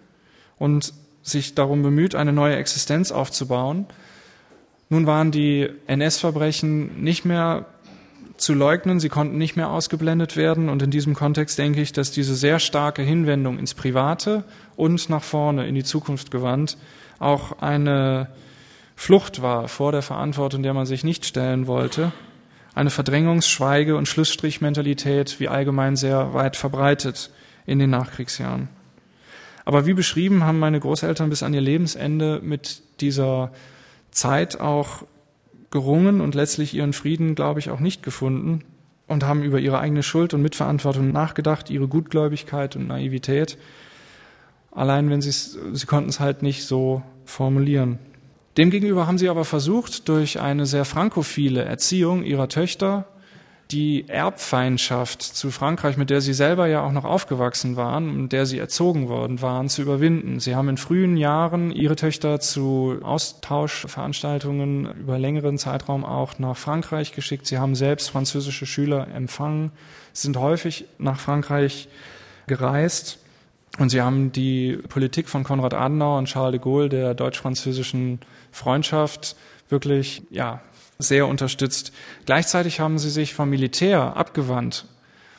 Und 0.57 0.93
sich 1.23 1.55
darum 1.55 1.81
bemüht, 1.81 2.15
eine 2.15 2.33
neue 2.33 2.55
Existenz 2.57 3.11
aufzubauen. 3.11 3.87
Nun 4.89 5.07
waren 5.07 5.31
die 5.31 5.69
NS-Verbrechen 5.87 7.01
nicht 7.01 7.25
mehr 7.25 7.65
zu 8.37 8.53
leugnen, 8.53 8.99
sie 8.99 9.09
konnten 9.09 9.37
nicht 9.37 9.55
mehr 9.55 9.69
ausgeblendet 9.69 10.35
werden 10.35 10.69
und 10.69 10.81
in 10.81 10.91
diesem 10.91 11.13
Kontext 11.15 11.57
denke 11.57 11.81
ich, 11.81 11.93
dass 11.93 12.11
diese 12.11 12.35
sehr 12.35 12.59
starke 12.59 13.01
Hinwendung 13.01 13.57
ins 13.57 13.73
Private 13.73 14.43
und 14.75 15.09
nach 15.09 15.23
vorne 15.23 15.67
in 15.67 15.75
die 15.75 15.83
Zukunft 15.83 16.29
gewandt 16.29 16.77
auch 17.19 17.59
eine 17.61 18.27
Flucht 18.95 19.41
war 19.41 19.67
vor 19.67 19.91
der 19.91 20.01
Verantwortung, 20.01 20.61
der 20.61 20.73
man 20.73 20.85
sich 20.85 21.03
nicht 21.03 21.25
stellen 21.25 21.67
wollte, 21.67 22.11
eine 22.75 22.89
Verdrängungs-, 22.89 23.47
Schweige- 23.47 23.95
und 23.95 24.07
Schlussstrichmentalität 24.07 25.39
wie 25.39 25.47
allgemein 25.47 25.95
sehr 25.95 26.33
weit 26.33 26.55
verbreitet 26.57 27.31
in 27.65 27.79
den 27.79 27.91
Nachkriegsjahren. 27.91 28.67
Aber 29.65 29.85
wie 29.85 29.93
beschrieben 29.93 30.43
haben 30.43 30.59
meine 30.59 30.79
Großeltern 30.79 31.29
bis 31.29 31.43
an 31.43 31.53
ihr 31.53 31.61
Lebensende 31.61 32.39
mit 32.43 32.81
dieser 33.01 33.51
Zeit 34.11 34.59
auch 34.59 35.03
gerungen 35.71 36.21
und 36.21 36.35
letztlich 36.35 36.73
ihren 36.73 36.93
Frieden, 36.93 37.35
glaube 37.35 37.59
ich, 37.59 37.69
auch 37.69 37.79
nicht 37.79 38.03
gefunden 38.03 38.63
und 39.07 39.23
haben 39.23 39.43
über 39.43 39.59
ihre 39.59 39.79
eigene 39.79 40.03
Schuld 40.03 40.33
und 40.33 40.41
Mitverantwortung 40.41 41.11
nachgedacht, 41.11 41.69
ihre 41.69 41.87
Gutgläubigkeit 41.87 42.75
und 42.75 42.87
Naivität. 42.87 43.57
Allein 44.71 45.09
wenn 45.09 45.21
sie 45.21 45.29
es, 45.29 45.57
sie 45.71 45.85
konnten 45.85 46.09
es 46.09 46.19
halt 46.19 46.41
nicht 46.41 46.65
so 46.65 47.01
formulieren. 47.25 47.99
Demgegenüber 48.57 49.07
haben 49.07 49.17
sie 49.17 49.29
aber 49.29 49.45
versucht, 49.45 50.07
durch 50.09 50.39
eine 50.39 50.65
sehr 50.65 50.85
frankophile 50.85 51.63
Erziehung 51.63 52.23
ihrer 52.23 52.49
Töchter 52.49 53.05
die 53.73 54.07
Erbfeindschaft 54.07 55.23
zu 55.23 55.49
Frankreich, 55.49 55.97
mit 55.97 56.11
der 56.11 56.21
sie 56.21 56.33
selber 56.33 56.67
ja 56.67 56.85
auch 56.85 56.91
noch 56.91 57.05
aufgewachsen 57.05 57.75
waren 57.75 58.07
und 58.09 58.31
der 58.31 58.45
sie 58.45 58.59
erzogen 58.59 59.09
worden 59.09 59.41
waren, 59.41 59.67
zu 59.67 59.81
überwinden. 59.81 60.39
Sie 60.39 60.55
haben 60.55 60.69
in 60.69 60.77
frühen 60.77 61.17
Jahren 61.17 61.71
ihre 61.71 61.95
Töchter 61.95 62.39
zu 62.39 62.99
Austauschveranstaltungen 63.01 64.93
über 64.99 65.17
längeren 65.17 65.57
Zeitraum 65.57 66.05
auch 66.05 66.37
nach 66.37 66.55
Frankreich 66.55 67.13
geschickt. 67.13 67.47
Sie 67.47 67.57
haben 67.57 67.73
selbst 67.73 68.11
französische 68.11 68.67
Schüler 68.67 69.07
empfangen, 69.07 69.71
sind 70.13 70.37
häufig 70.37 70.85
nach 70.99 71.19
Frankreich 71.19 71.89
gereist. 72.45 73.17
Und 73.79 73.89
sie 73.89 74.01
haben 74.01 74.31
die 74.31 74.77
Politik 74.87 75.27
von 75.27 75.43
Konrad 75.43 75.73
Adenauer 75.73 76.19
und 76.19 76.27
Charles 76.27 76.51
de 76.51 76.63
Gaulle 76.63 76.89
der 76.89 77.15
deutsch-französischen 77.15 78.19
Freundschaft 78.51 79.35
wirklich 79.69 80.21
ja, 80.29 80.61
sehr 81.03 81.27
unterstützt. 81.27 81.93
Gleichzeitig 82.25 82.79
haben 82.79 82.97
sie 82.97 83.09
sich 83.09 83.33
vom 83.33 83.49
Militär 83.49 84.17
abgewandt. 84.17 84.85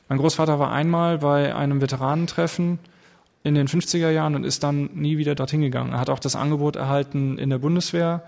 Mein 0.08 0.18
Großvater 0.18 0.58
war 0.58 0.72
einmal 0.72 1.18
bei 1.18 1.54
einem 1.54 1.80
Veteranentreffen 1.80 2.78
in 3.42 3.54
den 3.54 3.68
50er 3.68 4.10
Jahren 4.10 4.34
und 4.34 4.44
ist 4.44 4.62
dann 4.62 4.90
nie 4.94 5.18
wieder 5.18 5.34
dorthin 5.34 5.60
gegangen. 5.60 5.92
Er 5.92 6.00
hat 6.00 6.10
auch 6.10 6.18
das 6.18 6.36
Angebot 6.36 6.76
erhalten, 6.76 7.38
in 7.38 7.50
der 7.50 7.58
Bundeswehr 7.58 8.22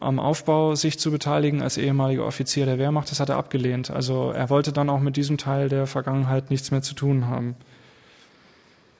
am 0.00 0.20
Aufbau 0.20 0.74
sich 0.74 0.98
zu 0.98 1.10
beteiligen 1.10 1.62
als 1.62 1.76
ehemaliger 1.76 2.24
Offizier 2.24 2.66
der 2.66 2.78
Wehrmacht. 2.78 3.10
Das 3.10 3.20
hat 3.20 3.30
er 3.30 3.36
abgelehnt. 3.36 3.90
Also 3.90 4.30
er 4.30 4.48
wollte 4.50 4.72
dann 4.72 4.90
auch 4.90 5.00
mit 5.00 5.16
diesem 5.16 5.38
Teil 5.38 5.68
der 5.68 5.86
Vergangenheit 5.86 6.50
nichts 6.50 6.70
mehr 6.70 6.82
zu 6.82 6.94
tun 6.94 7.26
haben. 7.26 7.56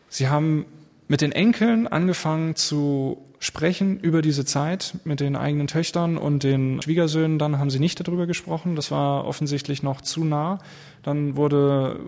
Sie 0.08 0.28
haben 0.28 0.64
mit 1.06 1.20
den 1.20 1.32
Enkeln 1.32 1.86
angefangen 1.86 2.56
zu 2.56 3.22
sprechen 3.40 4.00
über 4.00 4.20
diese 4.20 4.44
Zeit 4.44 4.94
mit 5.04 5.20
den 5.20 5.36
eigenen 5.36 5.68
Töchtern 5.68 6.18
und 6.18 6.42
den 6.42 6.82
Schwiegersöhnen. 6.82 7.38
Dann 7.38 7.58
haben 7.58 7.70
sie 7.70 7.78
nicht 7.78 8.06
darüber 8.06 8.26
gesprochen. 8.26 8.74
Das 8.74 8.90
war 8.90 9.24
offensichtlich 9.26 9.82
noch 9.82 10.00
zu 10.00 10.24
nah. 10.24 10.58
Dann 11.02 11.36
wurde 11.36 12.00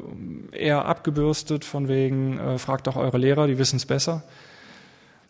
eher 0.53 0.87
abgebürstet 0.87 1.65
von 1.65 1.89
wegen, 1.89 2.39
äh, 2.39 2.59
fragt 2.59 2.87
doch 2.87 2.97
eure 2.97 3.19
Lehrer, 3.19 3.47
die 3.47 3.59
wissen 3.59 3.77
es 3.77 3.87
besser. 3.87 4.25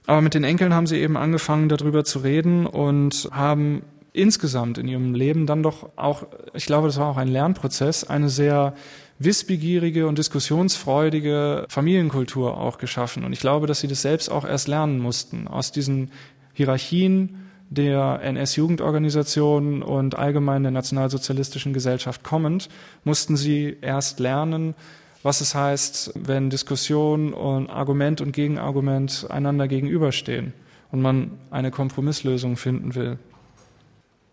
Aber 0.06 0.22
mit 0.22 0.34
den 0.34 0.44
Enkeln 0.44 0.74
haben 0.74 0.86
sie 0.86 0.96
eben 0.96 1.16
angefangen, 1.16 1.68
darüber 1.68 2.04
zu 2.04 2.20
reden 2.20 2.66
und 2.66 3.28
haben 3.32 3.82
insgesamt 4.12 4.78
in 4.78 4.88
ihrem 4.88 5.14
Leben 5.14 5.46
dann 5.46 5.62
doch 5.62 5.90
auch, 5.96 6.24
ich 6.54 6.66
glaube, 6.66 6.88
das 6.88 6.98
war 6.98 7.08
auch 7.08 7.16
ein 7.16 7.28
Lernprozess, 7.28 8.04
eine 8.04 8.28
sehr 8.28 8.74
wissbegierige 9.18 10.06
und 10.06 10.18
diskussionsfreudige 10.18 11.66
Familienkultur 11.68 12.56
auch 12.56 12.78
geschaffen. 12.78 13.24
Und 13.24 13.32
ich 13.32 13.40
glaube, 13.40 13.66
dass 13.66 13.80
sie 13.80 13.88
das 13.88 14.02
selbst 14.02 14.30
auch 14.30 14.44
erst 14.44 14.66
lernen 14.66 14.98
mussten. 14.98 15.46
Aus 15.46 15.72
diesen 15.72 16.10
Hierarchien 16.54 17.50
der 17.70 18.20
NS-Jugendorganisation 18.22 19.82
und 19.82 20.16
allgemein 20.16 20.62
der 20.62 20.72
nationalsozialistischen 20.72 21.72
Gesellschaft 21.72 22.24
kommend, 22.24 22.68
mussten 23.04 23.36
sie 23.36 23.76
erst 23.80 24.18
lernen, 24.18 24.74
was 25.22 25.40
es 25.40 25.54
heißt, 25.54 26.14
wenn 26.16 26.50
Diskussion 26.50 27.32
und 27.32 27.70
Argument 27.70 28.20
und 28.20 28.32
Gegenargument 28.32 29.26
einander 29.30 29.68
gegenüberstehen 29.68 30.52
und 30.90 31.00
man 31.00 31.32
eine 31.50 31.70
Kompromisslösung 31.70 32.56
finden 32.56 32.94
will. 32.94 33.18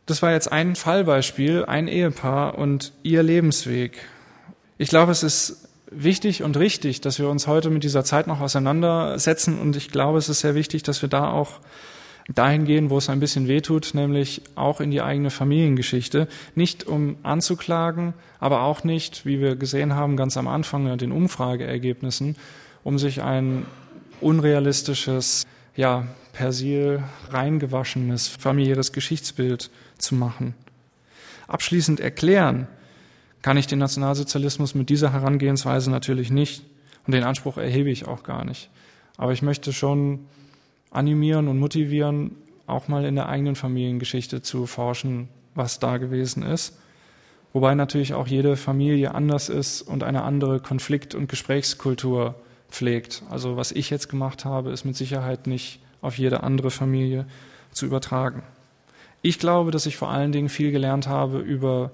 Das 0.08 0.22
war 0.22 0.32
jetzt 0.32 0.50
ein 0.50 0.78
Fallbeispiel, 0.78 1.66
ein 1.66 1.90
Ehepaar 1.90 2.58
und 2.58 2.94
ihr 3.04 3.24
Lebensweg. 3.24 4.00
Ich 4.78 4.88
glaube, 4.88 5.12
es 5.12 5.22
ist 5.22 5.68
wichtig 5.92 6.44
und 6.44 6.56
richtig, 6.56 7.02
dass 7.02 7.20
wir 7.20 7.28
uns 7.30 7.46
heute 7.46 7.70
mit 7.70 7.84
dieser 7.84 8.06
Zeit 8.06 8.26
noch 8.26 8.40
auseinandersetzen 8.40 9.60
und 9.60 9.76
ich 9.76 9.92
glaube, 9.92 10.18
es 10.18 10.30
ist 10.30 10.40
sehr 10.40 10.56
wichtig, 10.56 10.84
dass 10.84 11.02
wir 11.02 11.10
da 11.10 11.30
auch 11.30 11.60
dahin 12.34 12.64
gehen, 12.64 12.90
wo 12.90 12.98
es 12.98 13.10
ein 13.10 13.20
bisschen 13.20 13.50
wehtut, 13.50 13.92
nämlich 13.96 14.42
auch 14.56 14.80
in 14.80 14.92
die 14.92 15.02
eigene 15.02 15.30
Familiengeschichte. 15.30 16.30
Nicht 16.56 16.88
um 16.88 17.18
anzuklagen, 17.24 18.14
aber 18.40 18.62
auch 18.62 18.86
nicht, 18.86 19.26
wie 19.26 19.42
wir 19.42 19.58
gesehen 19.58 19.94
haben, 19.94 20.16
ganz 20.16 20.38
am 20.38 20.48
Anfang 20.48 20.88
in 20.88 20.98
den 20.98 21.12
Umfrageergebnissen, 21.12 22.38
um 22.86 22.98
sich 22.98 23.22
ein 23.22 23.66
unrealistisches, 24.22 25.46
ja, 25.76 26.08
persil 26.38 27.02
reingewaschenes 27.30 28.28
familiäres 28.28 28.92
Geschichtsbild 28.92 29.72
zu 29.98 30.14
machen. 30.14 30.54
Abschließend 31.48 32.00
erklären 32.00 32.68
kann 33.42 33.58
ich 33.58 33.66
den 33.66 33.80
Nationalsozialismus 33.80 34.76
mit 34.76 34.90
dieser 34.90 35.14
Herangehensweise 35.14 35.90
natürlich 35.90 36.30
nicht 36.30 36.64
und 37.08 37.14
den 37.14 37.24
Anspruch 37.24 37.58
erhebe 37.58 37.90
ich 37.90 38.08
auch 38.08 38.22
gar 38.22 38.46
nicht. 38.46 38.70
Aber 39.18 39.34
ich 39.34 39.42
möchte 39.42 39.74
schon 39.74 40.28
animieren 40.92 41.48
und 41.48 41.58
motivieren, 41.58 42.36
auch 42.68 42.88
mal 42.88 43.06
in 43.06 43.16
der 43.16 43.30
eigenen 43.30 43.56
Familiengeschichte 43.56 44.44
zu 44.44 44.68
forschen, 44.68 45.30
was 45.56 45.80
da 45.80 45.98
gewesen 45.98 46.44
ist. 46.44 46.78
Wobei 47.52 47.74
natürlich 47.74 48.14
auch 48.14 48.28
jede 48.28 48.58
Familie 48.58 49.16
anders 49.16 49.50
ist 49.50 49.82
und 49.82 50.04
eine 50.04 50.22
andere 50.22 50.60
Konflikt- 50.60 51.16
und 51.16 51.30
Gesprächskultur 51.30 52.36
pflegt. 52.70 53.24
Also 53.32 53.58
was 53.58 53.72
ich 53.72 53.90
jetzt 53.90 54.08
gemacht 54.08 54.46
habe, 54.46 54.70
ist 54.70 54.86
mit 54.86 54.96
Sicherheit 54.96 55.48
nicht 55.48 55.80
auf 56.02 56.18
jede 56.18 56.44
andere 56.44 56.72
Familie 56.72 57.26
zu 57.72 57.86
übertragen. 57.86 58.44
Ich 59.22 59.40
glaube, 59.40 59.72
dass 59.72 59.86
ich 59.86 59.98
vor 59.98 60.10
allen 60.10 60.32
Dingen 60.32 60.50
viel 60.50 60.72
gelernt 60.72 61.08
habe 61.08 61.40
über 61.40 61.92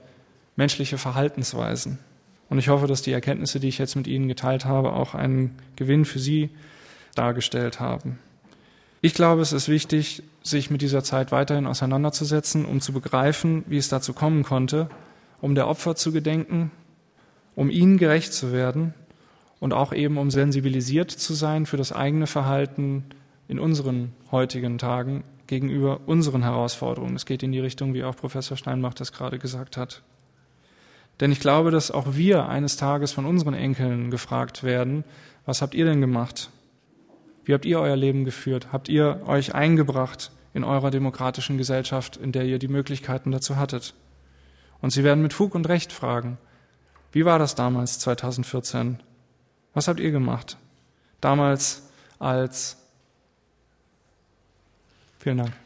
menschliche 0.56 0.98
Verhaltensweisen. 0.98 2.00
Und 2.50 2.60
ich 2.60 2.70
hoffe, 2.70 2.88
dass 2.88 3.02
die 3.02 3.12
Erkenntnisse, 3.12 3.60
die 3.60 3.70
ich 3.70 3.78
jetzt 3.78 3.96
mit 3.96 4.08
Ihnen 4.08 4.28
geteilt 4.28 4.66
habe, 4.66 4.94
auch 4.94 5.16
einen 5.16 5.56
Gewinn 5.76 6.06
für 6.06 6.20
Sie 6.20 6.50
dargestellt 7.16 7.80
haben. 7.80 8.20
Ich 9.02 9.14
glaube, 9.14 9.42
es 9.42 9.52
ist 9.52 9.68
wichtig, 9.68 10.24
sich 10.44 10.70
mit 10.70 10.82
dieser 10.82 11.04
Zeit 11.04 11.32
weiterhin 11.32 11.68
auseinanderzusetzen, 11.68 12.66
um 12.66 12.80
zu 12.80 12.94
begreifen, 12.94 13.64
wie 13.68 13.78
es 13.78 13.90
dazu 13.90 14.14
kommen 14.14 14.44
konnte, 14.44 14.90
um 15.42 15.56
der 15.56 15.68
Opfer 15.68 15.96
zu 15.96 16.12
gedenken, 16.12 16.72
um 17.56 17.70
ihnen 17.70 17.98
gerecht 17.98 18.34
zu 18.34 18.52
werden 18.52 18.94
und 19.60 19.74
auch 19.74 19.94
eben 19.94 20.18
um 20.18 20.32
sensibilisiert 20.32 21.12
zu 21.12 21.34
sein 21.34 21.66
für 21.66 21.78
das 21.78 21.92
eigene 21.92 22.28
Verhalten 22.28 23.06
in 23.48 23.60
unseren 23.60 24.14
heutigen 24.32 24.78
Tagen 24.78 25.24
gegenüber 25.48 26.02
unseren 26.06 26.44
Herausforderungen. 26.44 27.16
Es 27.16 27.26
geht 27.26 27.44
in 27.44 27.52
die 27.52 27.60
Richtung, 27.60 27.94
wie 27.94 28.04
auch 28.04 28.16
Professor 28.16 28.58
Steinbach 28.58 28.94
das 28.94 29.12
gerade 29.12 29.40
gesagt 29.40 29.78
hat. 29.78 30.04
Denn 31.20 31.32
ich 31.32 31.40
glaube, 31.40 31.72
dass 31.72 31.92
auch 31.92 32.16
wir 32.16 32.50
eines 32.50 32.78
Tages 32.78 33.12
von 33.12 33.26
unseren 33.26 33.54
Enkeln 33.54 34.10
gefragt 34.10 34.64
werden, 34.64 35.04
was 35.46 35.62
habt 35.62 35.76
ihr 35.76 35.86
denn 35.86 36.02
gemacht? 36.02 36.50
Wie 37.46 37.54
habt 37.54 37.66
ihr 37.66 37.80
euer 37.80 37.96
Leben 37.96 38.26
geführt? 38.26 38.70
Habt 38.72 38.90
ihr 38.90 39.22
euch 39.26 39.54
eingebracht 39.54 40.32
in 40.54 40.64
eurer 40.64 40.92
demokratischen 40.92 41.58
Gesellschaft, 41.58 42.18
in 42.18 42.32
der 42.32 42.46
ihr 42.46 42.58
die 42.58 42.68
Möglichkeiten 42.68 43.32
dazu 43.32 43.58
hattet? 43.58 43.94
Und 44.82 44.92
sie 44.92 45.04
werden 45.04 45.22
mit 45.22 45.34
Fug 45.34 45.56
und 45.56 45.68
Recht 45.68 45.92
fragen, 45.92 46.38
wie 47.12 47.26
war 47.26 47.38
das 47.38 47.56
damals 47.56 48.00
2014? 48.00 49.04
Was 49.74 49.88
habt 49.88 50.00
ihr 50.00 50.12
gemacht? 50.12 50.58
Damals 51.22 51.90
als 52.20 52.83
Vielen 55.24 55.38
Dank. 55.38 55.63